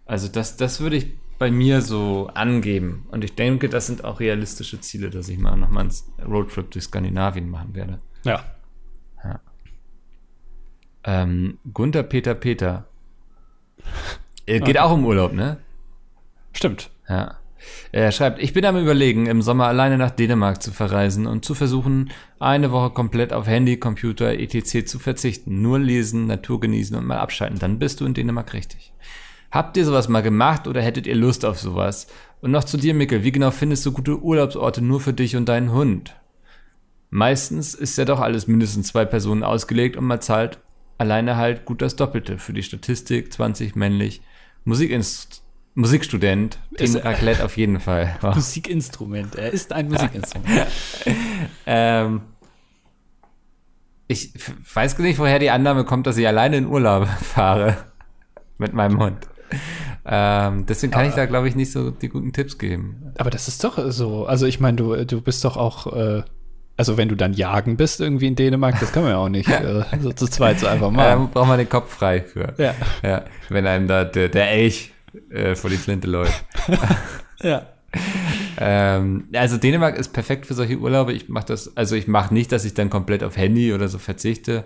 [0.06, 3.08] Also das, das würde ich bei mir so angeben.
[3.12, 6.86] Und ich denke, das sind auch realistische Ziele, dass ich mal nochmal einen Roadtrip durch
[6.86, 8.00] Skandinavien machen werde.
[8.24, 8.44] Ja.
[9.24, 9.40] ja.
[11.04, 12.88] Ähm, Gunther Peter Peter.
[14.52, 14.80] Äh, geht okay.
[14.80, 15.58] auch um Urlaub, ne?
[16.54, 16.90] Stimmt.
[17.08, 17.38] Ja.
[17.92, 21.54] Er schreibt, ich bin am überlegen, im Sommer alleine nach Dänemark zu verreisen und zu
[21.54, 24.86] versuchen, eine Woche komplett auf Handy, Computer, etc.
[24.86, 25.62] zu verzichten.
[25.62, 27.60] Nur lesen, Natur genießen und mal abschalten.
[27.60, 28.94] Dann bist du in Dänemark richtig.
[29.52, 32.08] Habt ihr sowas mal gemacht oder hättet ihr Lust auf sowas?
[32.40, 35.48] Und noch zu dir, Mikkel, wie genau findest du gute Urlaubsorte nur für dich und
[35.48, 36.16] deinen Hund?
[37.10, 40.60] Meistens ist ja doch alles mindestens zwei Personen ausgelegt und man zahlt
[40.98, 42.38] alleine halt gut das Doppelte.
[42.38, 44.22] Für die Statistik 20 männlich.
[44.64, 45.42] Musikinst
[45.74, 48.18] Musikstudent, Team Raclette auf jeden Fall.
[48.22, 48.36] Wow.
[48.36, 50.68] Musikinstrument, er ist ein Musikinstrument.
[51.66, 52.22] ähm,
[54.08, 54.34] ich
[54.74, 57.78] weiß nicht, woher die Annahme kommt, dass ich alleine in Urlaub fahre
[58.58, 59.28] mit meinem Hund.
[60.04, 63.14] Ähm, deswegen kann aber, ich da, glaube ich, nicht so die guten Tipps geben.
[63.18, 64.26] Aber das ist doch so.
[64.26, 66.24] Also ich meine, du, du bist doch auch, äh,
[66.78, 69.50] also wenn du dann jagen bist irgendwie in Dänemark, das kann man ja auch nicht
[69.50, 71.06] äh, so zu zweit so einfach machen.
[71.06, 72.54] Ja, da braucht man den Kopf frei für.
[72.58, 72.74] Ja.
[73.04, 74.92] ja wenn einem da der, der Elch
[75.30, 76.44] äh, vor die Flinte läuft.
[77.42, 77.68] ja.
[78.58, 81.14] Ähm, also Dänemark ist perfekt für solche Urlaube.
[81.14, 83.98] Ich mache das, also ich mache nicht, dass ich dann komplett auf Handy oder so
[83.98, 84.66] verzichte,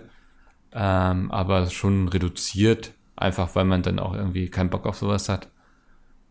[0.72, 2.92] ähm, aber schon reduziert.
[3.16, 5.48] Einfach weil man dann auch irgendwie keinen Bock auf sowas hat.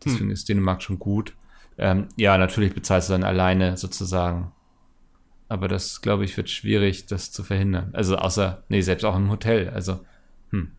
[0.04, 0.32] Deswegen hm.
[0.32, 1.34] ist Dänemark schon gut.
[1.78, 4.52] Ähm, ja, natürlich bezahlst du dann alleine sozusagen.
[5.48, 7.90] Aber das, glaube ich, wird schwierig, das zu verhindern.
[7.94, 9.70] Also außer, nee, selbst auch im Hotel.
[9.70, 10.00] Also,
[10.52, 10.72] hm.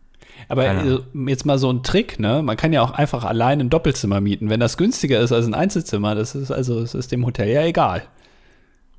[0.49, 2.41] Aber äh, jetzt mal so ein Trick, ne?
[2.41, 4.49] Man kann ja auch einfach allein ein Doppelzimmer mieten.
[4.49, 7.63] Wenn das günstiger ist als ein Einzelzimmer, das ist also, es ist dem Hotel ja
[7.63, 8.03] egal.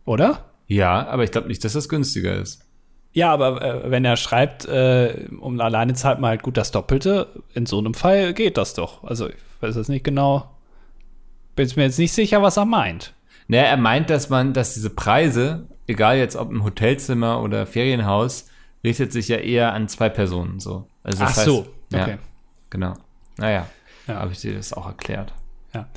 [0.05, 0.47] Oder?
[0.67, 2.65] Ja, aber ich glaube nicht, dass das günstiger ist.
[3.13, 7.29] Ja, aber äh, wenn er schreibt, äh, um alleine zahlt man halt gut das Doppelte,
[7.55, 9.05] in so einem Fall geht das doch.
[9.05, 10.51] Also ich weiß jetzt nicht genau,
[11.57, 13.15] bin mir jetzt nicht sicher, was er meint.
[13.49, 18.49] Naja, er meint, dass man, dass diese Preise, egal jetzt ob im Hotelzimmer oder Ferienhaus,
[18.85, 20.87] richtet sich ja eher an zwei Personen so.
[21.03, 22.11] Also Ach heißt, so, okay.
[22.11, 22.19] Ja,
[22.71, 22.95] genau.
[23.39, 23.67] Naja,
[24.07, 24.15] ja.
[24.17, 25.33] habe ich dir das auch erklärt.
[25.75, 25.89] Ja.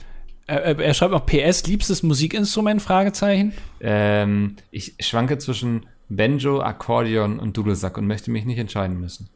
[0.48, 2.82] Er, er schreibt auch PS, liebstes Musikinstrument?
[2.82, 3.54] Fragezeichen.
[3.80, 9.30] Ähm, ich schwanke zwischen Banjo, Akkordeon und Dudelsack und möchte mich nicht entscheiden müssen.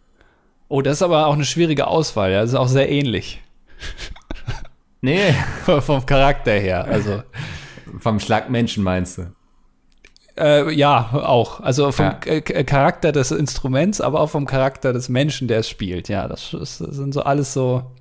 [0.68, 2.32] Oh, das ist aber auch eine schwierige Auswahl.
[2.32, 2.42] Ja?
[2.42, 3.42] Das ist auch sehr ähnlich.
[5.02, 5.34] Nee.
[5.82, 6.86] Vom Charakter her.
[6.86, 7.22] Also.
[8.00, 9.32] Vom Schlag Menschen meinst du?
[10.38, 11.62] Äh, ja, auch.
[11.62, 12.42] Also vom ja.
[12.42, 16.10] Charakter des Instruments, aber auch vom Charakter des Menschen, der es spielt.
[16.10, 17.92] Ja, das, das sind so alles so,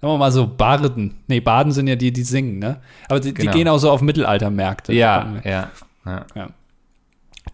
[0.00, 1.20] sagen wir mal so Barden.
[1.28, 2.80] Nee, Baden sind ja die, die singen, ne?
[3.08, 3.52] Aber die, genau.
[3.52, 4.92] die gehen auch so auf Mittelaltermärkte.
[4.92, 5.70] Ja, ja,
[6.04, 6.26] ja.
[6.34, 6.48] ja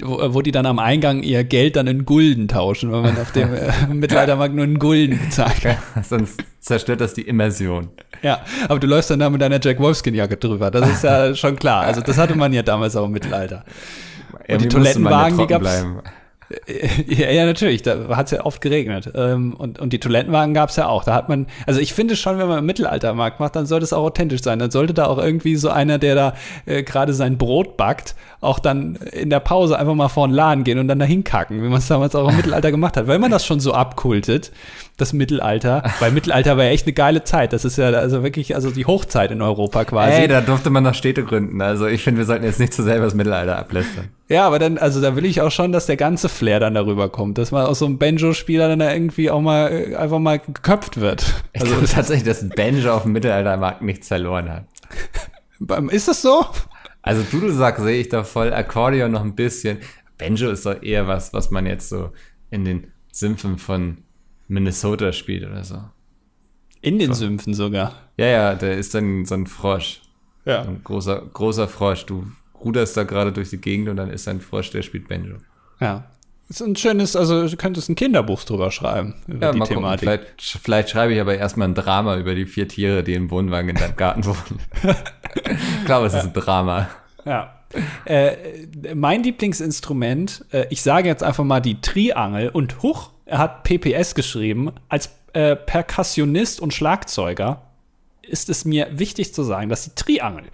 [0.02, 3.32] wo, wo, die dann am Eingang ihr Geld dann in Gulden tauschen, weil man auf
[3.32, 5.62] dem äh, Mittelaltermarkt nur in Gulden bezahlt.
[5.62, 7.88] Ja, sonst zerstört das die Immersion.
[8.22, 10.70] Ja, aber du läufst dann da mit deiner Jack Wolfskin-Jacke drüber.
[10.70, 11.82] Das ist ja schon klar.
[11.82, 13.64] Also das hatte man ja damals auch im Mittelalter.
[14.48, 15.62] Und die Toilettenwagen, die gab's.
[15.62, 16.02] Bleiben.
[17.06, 19.10] Ja, ja, natürlich, da hat es ja oft geregnet.
[19.14, 21.04] Ähm, und, und die Toilettenwagen gab es ja auch.
[21.04, 23.92] Da hat man, also ich finde schon, wenn man im Mittelaltermarkt macht, dann sollte es
[23.92, 24.58] auch authentisch sein.
[24.58, 26.34] Dann sollte da auch irgendwie so einer, der da
[26.66, 30.64] äh, gerade sein Brot backt, auch dann in der Pause einfach mal vor den Laden
[30.64, 33.06] gehen und dann dahin kacken, wie man es damals auch im Mittelalter gemacht hat.
[33.06, 34.52] Weil man das schon so abkultet,
[34.96, 37.52] das Mittelalter, weil Mittelalter war ja echt eine geile Zeit.
[37.52, 40.22] Das ist ja also wirklich, also die Hochzeit in Europa quasi.
[40.22, 41.60] Ey, da durfte man noch Städte gründen.
[41.60, 44.08] Also ich finde, wir sollten jetzt nicht zu selber das Mittelalter ablästern.
[44.28, 47.08] Ja, aber dann, also da will ich auch schon, dass der ganze Flair dann darüber
[47.08, 50.38] kommt, dass man aus so einem Banjo-Spieler dann da irgendwie auch mal äh, einfach mal
[50.38, 51.42] geköpft wird.
[51.58, 54.64] Also ich tatsächlich, dass Banjo auf dem Mittelaltermarkt nichts verloren hat.
[55.92, 56.46] Ist das so?
[57.02, 59.78] Also Dudelsack sehe ich da voll, Akkordeon noch ein bisschen.
[60.18, 62.12] Banjo ist doch eher was, was man jetzt so
[62.50, 63.98] in den Sümpfen von
[64.48, 65.82] Minnesota spielt oder so.
[66.80, 67.26] In den so.
[67.26, 67.94] Sümpfen sogar.
[68.16, 70.02] Ja, ja, der ist dann so ein Frosch.
[70.44, 70.62] Ja.
[70.62, 72.04] Ein großer, großer Frosch.
[72.04, 72.26] Du
[72.62, 75.36] ruderst da gerade durch die Gegend und dann ist ein Frosch, der spielt Banjo.
[75.80, 76.04] Ja.
[76.48, 80.00] Ist ein schönes, also du könntest ein Kinderbuch drüber schreiben über ja, die Thematik.
[80.00, 83.70] Vielleicht, vielleicht, schreibe ich aber erstmal ein Drama über die vier Tiere, die im Wohnwagen
[83.70, 84.60] in deinem Garten wohnen.
[85.80, 86.90] ich glaube, es ist ein Drama.
[87.24, 87.54] Ja.
[88.04, 88.36] Äh,
[88.94, 94.14] mein Lieblingsinstrument, äh, ich sage jetzt einfach mal die Triangel und Huch, er hat PPS
[94.14, 97.62] geschrieben, als äh, Perkussionist und Schlagzeuger
[98.22, 100.44] ist es mir wichtig zu sagen, dass die Triangel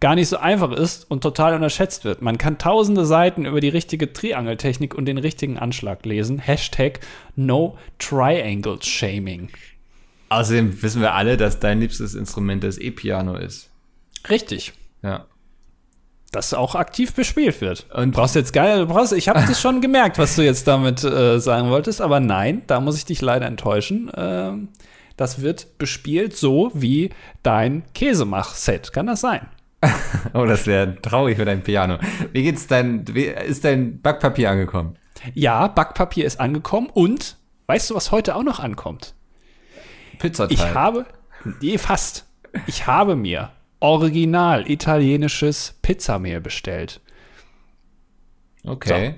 [0.00, 2.22] gar nicht so einfach ist und total unterschätzt wird.
[2.22, 6.38] Man kann tausende Seiten über die richtige Triangeltechnik und den richtigen Anschlag lesen.
[6.38, 7.00] Hashtag
[7.34, 9.48] No Triangle Shaming.
[10.28, 13.70] Außerdem wissen wir alle, dass dein liebstes Instrument das E-Piano ist.
[14.28, 14.72] Richtig.
[15.02, 15.26] Ja.
[16.32, 17.86] Das auch aktiv bespielt wird.
[17.94, 21.04] Und brauchst jetzt geil, du brauchst, ich habe das schon gemerkt, was du jetzt damit
[21.04, 24.10] äh, sagen wolltest, aber nein, da muss ich dich leider enttäuschen.
[24.16, 24.68] Ähm,
[25.16, 27.10] das wird bespielt so wie
[27.42, 28.92] dein Käsemach-Set.
[28.92, 29.46] Kann das sein?
[30.34, 31.98] oh, das wäre traurig für dein Piano.
[32.32, 34.96] Wie geht's dein, wie, ist dein Backpapier angekommen?
[35.34, 39.14] Ja, Backpapier ist angekommen und weißt du, was heute auch noch ankommt?
[40.18, 40.52] Pizzateig.
[40.52, 41.06] Ich habe,
[41.60, 42.26] nee, fast.
[42.66, 43.50] Ich habe mir
[43.80, 47.00] original italienisches Pizzamehl bestellt.
[48.64, 49.14] Okay.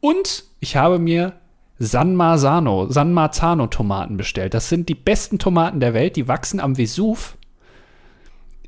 [0.00, 0.08] So.
[0.08, 1.34] Und ich habe mir
[1.78, 4.54] San Marzano, San Marzano Tomaten bestellt.
[4.54, 7.36] Das sind die besten Tomaten der Welt, die wachsen am Vesuv.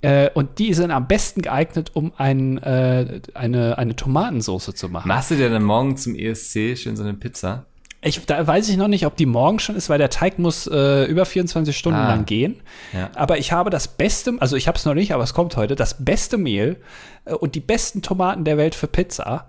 [0.00, 5.06] Äh, und die sind am besten geeignet, um ein, äh, eine, eine Tomatensauce zu machen.
[5.06, 7.66] Machst du dir dann morgen zum ESC schön so eine Pizza?
[8.04, 10.66] Ich, da weiß ich noch nicht, ob die morgen schon ist, weil der Teig muss
[10.66, 12.60] äh, über 24 Stunden ah, lang gehen.
[12.92, 13.10] Ja.
[13.14, 15.76] Aber ich habe das beste, also ich habe es noch nicht, aber es kommt heute,
[15.76, 16.78] das beste Mehl
[17.26, 19.46] äh, und die besten Tomaten der Welt für Pizza.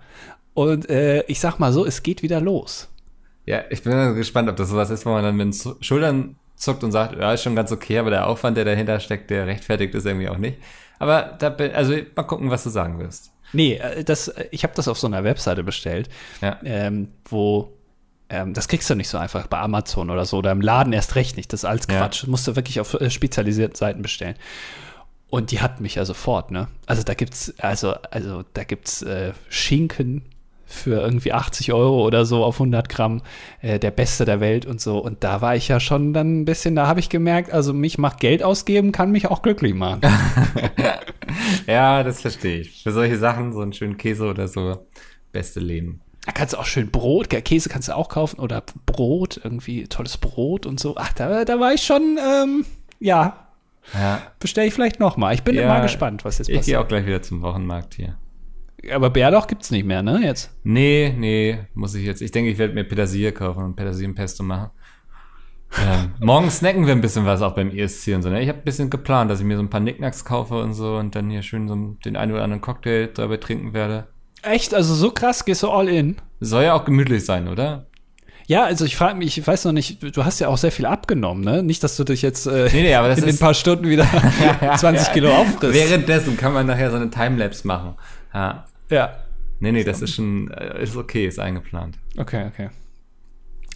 [0.54, 2.88] Und äh, ich sag mal so, es geht wieder los.
[3.44, 6.84] Ja, ich bin gespannt, ob das sowas ist, wo man dann mit den Schultern zuckt
[6.84, 9.94] und sagt, ja, ist schon ganz okay, aber der Aufwand, der dahinter steckt, der rechtfertigt
[9.94, 10.58] ist irgendwie auch nicht.
[11.00, 13.32] Aber da bin, also mal gucken, was du sagen wirst.
[13.52, 16.08] Nee, äh, das, ich habe das auf so einer Webseite bestellt,
[16.40, 16.58] ja.
[16.64, 17.72] ähm, wo
[18.28, 21.14] ähm, das kriegst du nicht so einfach bei Amazon oder so oder im Laden erst
[21.14, 21.52] recht nicht.
[21.52, 22.16] Das ist alles Quatsch.
[22.16, 22.22] Ja.
[22.22, 24.36] Das musst du wirklich auf äh, spezialisierten Seiten bestellen.
[25.28, 26.68] Und die hatten mich ja sofort, ne?
[26.86, 30.22] Also da gibt's, also, also da gibt's äh, Schinken
[30.64, 33.22] für irgendwie 80 Euro oder so auf 100 Gramm,
[33.60, 34.98] äh, der beste der Welt und so.
[34.98, 37.98] Und da war ich ja schon dann ein bisschen, da habe ich gemerkt, also mich
[37.98, 40.00] macht Geld ausgeben, kann mich auch glücklich machen.
[41.66, 42.82] ja, das verstehe ich.
[42.82, 44.86] Für solche Sachen, so einen schönen Käse oder so,
[45.32, 46.00] beste Leben.
[46.26, 50.16] Da kannst du auch schön Brot, Käse kannst du auch kaufen oder Brot, irgendwie tolles
[50.16, 50.94] Brot und so.
[50.96, 52.64] Ach, da, da war ich schon, ähm,
[52.98, 53.48] ja.
[53.92, 54.22] Ja.
[54.40, 55.34] Bestelle ich vielleicht noch mal.
[55.34, 56.60] Ich bin ja, mal gespannt, was jetzt passiert.
[56.60, 58.16] Ich gehe auch gleich wieder zum Wochenmarkt hier.
[58.92, 60.50] Aber Bärlauch gibt's nicht mehr, ne, jetzt?
[60.62, 62.22] Nee, nee, muss ich jetzt.
[62.22, 64.70] Ich denke, ich werde mir Petersilie kaufen und Petersilienpesto machen.
[65.78, 68.30] Ähm, morgen snacken wir ein bisschen was auch beim ESC und so.
[68.30, 68.42] Ne?
[68.42, 70.96] Ich habe ein bisschen geplant, dass ich mir so ein paar Nicknacks kaufe und so
[70.96, 74.08] und dann hier schön so den einen oder anderen Cocktail dabei trinken werde.
[74.44, 74.74] Echt?
[74.74, 76.16] Also so krass gehst du all in?
[76.40, 77.86] Soll ja auch gemütlich sein, oder?
[78.46, 80.84] Ja, also ich frage mich, ich weiß noch nicht, du hast ja auch sehr viel
[80.84, 81.62] abgenommen, ne?
[81.62, 84.06] Nicht, dass du dich jetzt äh, nee, nee, in ein paar Stunden wieder
[84.76, 85.72] 20 Kilo auffrisst.
[85.72, 87.94] Währenddessen kann man nachher so eine Timelapse machen.
[88.34, 88.66] Ja.
[88.90, 89.16] Ja.
[89.60, 91.96] Nee, nee, das ist schon, äh, ist okay, ist eingeplant.
[92.18, 92.68] Okay, okay.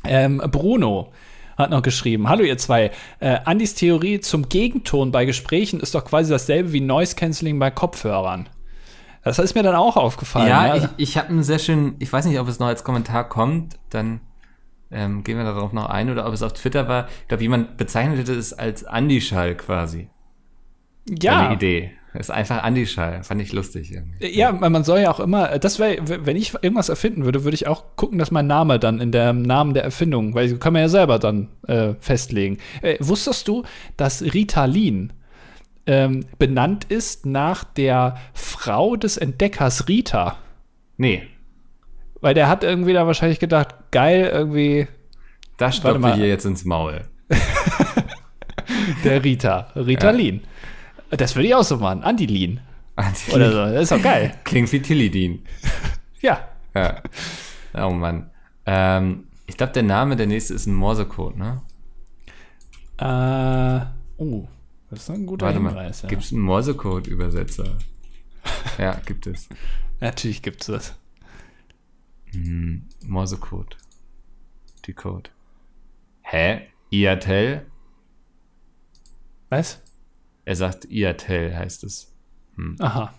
[0.04, 1.12] Ähm, Bruno
[1.56, 2.90] hat noch geschrieben: Hallo, ihr zwei.
[3.20, 7.70] Äh, Andys Theorie zum Gegenton bei Gesprächen ist doch quasi dasselbe wie Noise Cancelling bei
[7.70, 8.50] Kopfhörern.
[9.36, 10.48] Das ist mir dann auch aufgefallen.
[10.48, 10.76] Ja, ja.
[10.76, 13.78] ich, ich habe einen sehr schönen, ich weiß nicht, ob es noch als Kommentar kommt,
[13.90, 14.20] dann
[14.90, 17.08] ähm, gehen wir darauf noch ein oder ob es auf Twitter war.
[17.22, 20.08] Ich glaube, jemand bezeichnete es als Andy-Schall quasi.
[21.08, 21.46] Ja.
[21.46, 21.92] Eine Idee.
[22.14, 23.22] Ist einfach Andy-Schall.
[23.22, 23.92] Fand ich lustig.
[23.92, 24.36] Irgendwie.
[24.36, 27.66] Ja, man soll ja auch immer, das wäre, wenn ich irgendwas erfinden würde, würde ich
[27.66, 30.88] auch gucken, dass mein Name dann in dem Namen der Erfindung, weil kann man ja
[30.88, 32.58] selber dann äh, festlegen.
[32.80, 33.62] Äh, wusstest du,
[33.96, 35.12] dass Ritalin
[35.88, 40.36] ähm, benannt ist nach der Frau des Entdeckers Rita.
[40.98, 41.26] Nee.
[42.20, 44.86] Weil der hat irgendwie da wahrscheinlich gedacht, geil, irgendwie.
[45.56, 47.06] Das stopfen wir hier jetzt ins Maul.
[49.04, 49.72] der Rita.
[49.74, 50.42] Ritalin.
[51.10, 51.16] Ja.
[51.16, 52.02] Das würde ich auch so machen.
[52.02, 52.60] Antilin.
[52.94, 53.34] Antilin.
[53.34, 53.72] Oder so.
[53.72, 54.34] Das ist doch geil.
[54.44, 55.42] Klingt wie Tilidin.
[56.20, 56.48] ja.
[56.74, 57.02] ja.
[57.74, 58.30] Oh Mann.
[58.66, 61.62] Ähm, ich glaube, der Name der nächste ist ein Morsecode, ne?
[62.98, 63.86] Äh.
[64.22, 64.46] Oh.
[64.90, 66.02] Das ist ein guter Warte Hinweis.
[66.02, 66.08] Ja.
[66.08, 67.76] Gibt es einen Morsecode-Übersetzer?
[68.78, 69.48] ja, gibt es.
[70.00, 70.94] Natürlich gibt es das.
[72.32, 73.76] Hm, Morsecode.
[74.86, 75.30] Die Code.
[76.22, 76.68] Hä?
[76.90, 77.66] IATEL?
[79.50, 79.82] Was?
[80.44, 82.14] Er sagt IATEL heißt es.
[82.56, 82.76] Hm.
[82.78, 83.12] Aha.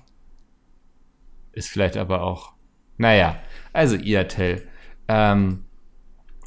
[1.52, 2.54] Ist vielleicht aber auch.
[2.98, 3.40] Naja,
[3.74, 4.68] also IATEL.
[5.08, 5.66] Ähm,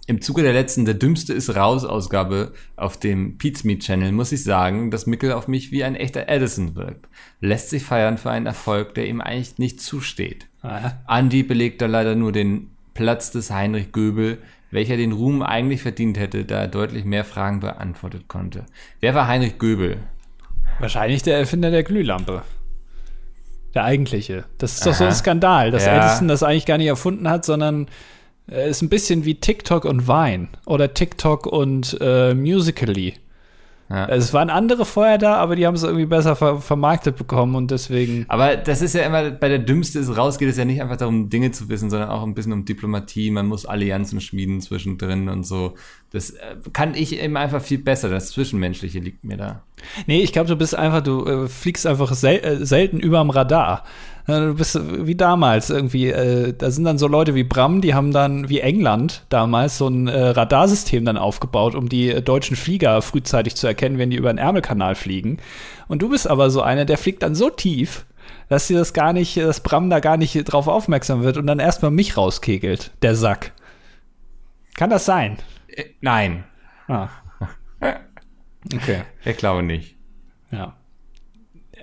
[0.06, 4.42] im Zuge der letzten Der Dümmste ist raus Ausgabe auf dem Pizmeet Channel muss ich
[4.42, 7.08] sagen, dass Mickel auf mich wie ein echter Edison wirkt.
[7.40, 10.46] Lässt sich feiern für einen Erfolg, der ihm eigentlich nicht zusteht.
[10.62, 10.92] Ah.
[11.08, 14.38] Andy belegt da leider nur den Platz des Heinrich Göbel,
[14.70, 18.66] welcher den Ruhm eigentlich verdient hätte, da er deutlich mehr Fragen beantwortet konnte.
[19.00, 19.98] Wer war Heinrich Göbel?
[20.80, 22.42] Wahrscheinlich der Erfinder der Glühlampe.
[23.74, 24.44] Der eigentliche.
[24.58, 24.90] Das ist Aha.
[24.90, 25.96] doch so ein Skandal, dass ja.
[25.96, 27.86] Edison das eigentlich gar nicht erfunden hat, sondern
[28.46, 33.14] ist ein bisschen wie TikTok und Vine oder TikTok und äh, Musically.
[33.92, 34.06] Ja.
[34.06, 37.70] Es waren andere vorher da, aber die haben es irgendwie besser ver vermarktet bekommen und
[37.70, 38.24] deswegen.
[38.28, 40.96] Aber das ist ja immer, bei der Dümmste ist raus, geht es ja nicht einfach
[40.96, 43.30] darum, Dinge zu wissen, sondern auch ein bisschen um Diplomatie.
[43.30, 45.74] Man muss Allianzen schmieden zwischendrin und so.
[46.10, 48.08] Das äh, kann ich eben einfach viel besser.
[48.08, 49.62] Das Zwischenmenschliche liegt mir da.
[50.06, 53.84] Nee, ich glaube, du bist einfach, du äh, fliegst einfach sel äh, selten überm Radar.
[54.26, 56.10] Du bist wie damals irgendwie.
[56.10, 59.88] Äh, da sind dann so Leute wie Bram, die haben dann wie England damals so
[59.88, 64.16] ein äh, Radarsystem dann aufgebaut, um die äh, deutschen Flieger frühzeitig zu erkennen, wenn die
[64.16, 65.38] über den Ärmelkanal fliegen.
[65.88, 68.06] Und du bist aber so einer, der fliegt dann so tief,
[68.48, 71.58] dass sie das gar nicht, dass Bram da gar nicht drauf aufmerksam wird und dann
[71.58, 73.52] erstmal mich rauskegelt, der Sack.
[74.74, 75.38] Kann das sein?
[75.68, 76.44] Äh, nein.
[76.88, 77.08] Ah.
[78.72, 79.02] Okay.
[79.24, 79.96] Ich glaube nicht.
[80.52, 80.76] Ja.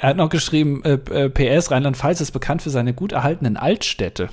[0.01, 4.29] Er hat noch geschrieben, äh, äh PS, Rheinland-Pfalz ist bekannt für seine gut erhaltenen Altstädte.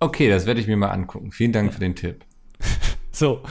[0.00, 1.32] Okay, das werde ich mir mal angucken.
[1.32, 2.24] Vielen Dank für den Tipp.
[3.12, 3.42] so,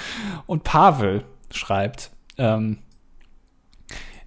[0.47, 2.86] und Pavel schreibt, ähm, äh,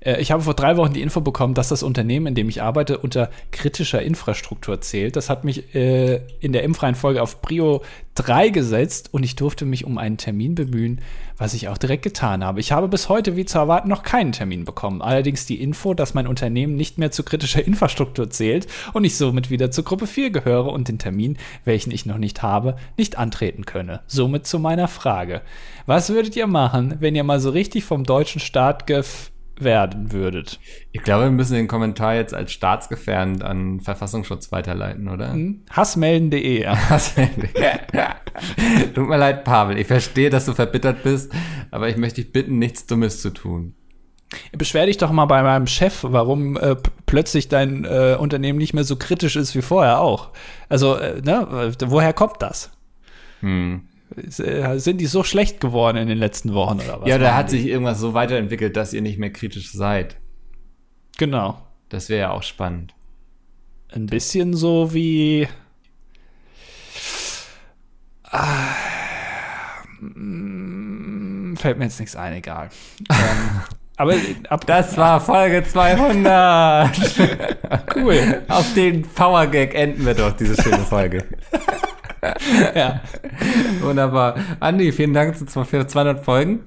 [0.02, 2.98] ich habe vor drei Wochen die Info bekommen, dass das Unternehmen, in dem ich arbeite,
[2.98, 5.14] unter kritischer Infrastruktur zählt.
[5.14, 7.82] Das hat mich äh, in der Impfreihenfolge auf Prio
[8.14, 11.02] 3 gesetzt und ich durfte mich um einen Termin bemühen,
[11.36, 12.60] was ich auch direkt getan habe.
[12.60, 15.02] Ich habe bis heute, wie zu erwarten, noch keinen Termin bekommen.
[15.02, 19.50] Allerdings die Info, dass mein Unternehmen nicht mehr zu kritischer Infrastruktur zählt und ich somit
[19.50, 21.36] wieder zur Gruppe 4 gehöre und den Termin,
[21.66, 24.00] welchen ich noch nicht habe, nicht antreten könne.
[24.06, 25.42] Somit zu meiner Frage.
[25.84, 29.30] Was würdet ihr machen, wenn ihr mal so richtig vom deutschen Staat gef
[29.62, 30.60] werden würdet.
[30.92, 35.32] Ich glaube, wir müssen den Kommentar jetzt als staatsgefährdend an Verfassungsschutz weiterleiten, oder?
[35.32, 35.62] Hm?
[35.70, 36.66] Hassmelden.de.
[38.94, 39.78] Tut mir leid, Pavel.
[39.78, 41.32] Ich verstehe, dass du verbittert bist,
[41.70, 43.74] aber ich möchte dich bitten, nichts Dummes zu tun.
[44.52, 48.84] Beschwer dich doch mal bei meinem Chef, warum äh, plötzlich dein äh, Unternehmen nicht mehr
[48.84, 50.30] so kritisch ist wie vorher auch.
[50.68, 52.70] Also, äh, ne, woher kommt das?
[53.40, 53.88] Hm.
[54.16, 57.08] Äh, sind die so schlecht geworden in den letzten Wochen oder was?
[57.08, 57.58] Ja, da hat die?
[57.58, 60.16] sich irgendwas so weiterentwickelt, dass ihr nicht mehr kritisch seid.
[61.18, 61.60] Genau.
[61.88, 62.94] Das wäre ja auch spannend.
[63.92, 65.48] Ein bisschen so wie.
[68.24, 68.74] Ah,
[71.56, 72.70] fällt mir jetzt nichts ein, egal.
[73.10, 73.60] ähm,
[73.96, 74.14] aber
[74.48, 76.90] ab, das war Folge 200.
[77.96, 78.42] cool.
[78.48, 81.24] Auf den Power Gag enden wir doch diese schöne Folge.
[82.74, 83.00] ja.
[83.80, 84.36] Wunderbar.
[84.60, 86.64] Andi, vielen Dank für 200 Folgen.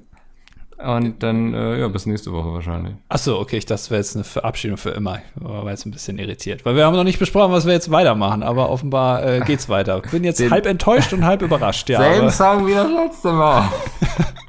[0.78, 2.94] Und dann, äh, ja, bis nächste Woche wahrscheinlich.
[3.08, 5.20] Achso, okay, ich das wäre jetzt eine Verabschiedung für immer.
[5.36, 6.64] War jetzt ein bisschen irritiert.
[6.64, 10.02] Weil wir haben noch nicht besprochen, was wir jetzt weitermachen, aber offenbar äh, geht's weiter.
[10.10, 12.00] Bin jetzt Den halb enttäuscht und halb überrascht, ja.
[12.00, 13.70] Selben Song wie das letzte Mal.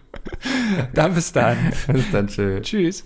[0.94, 1.58] dann bis dann.
[1.88, 2.62] bis dann, tschüss.
[2.64, 3.04] Tschüss.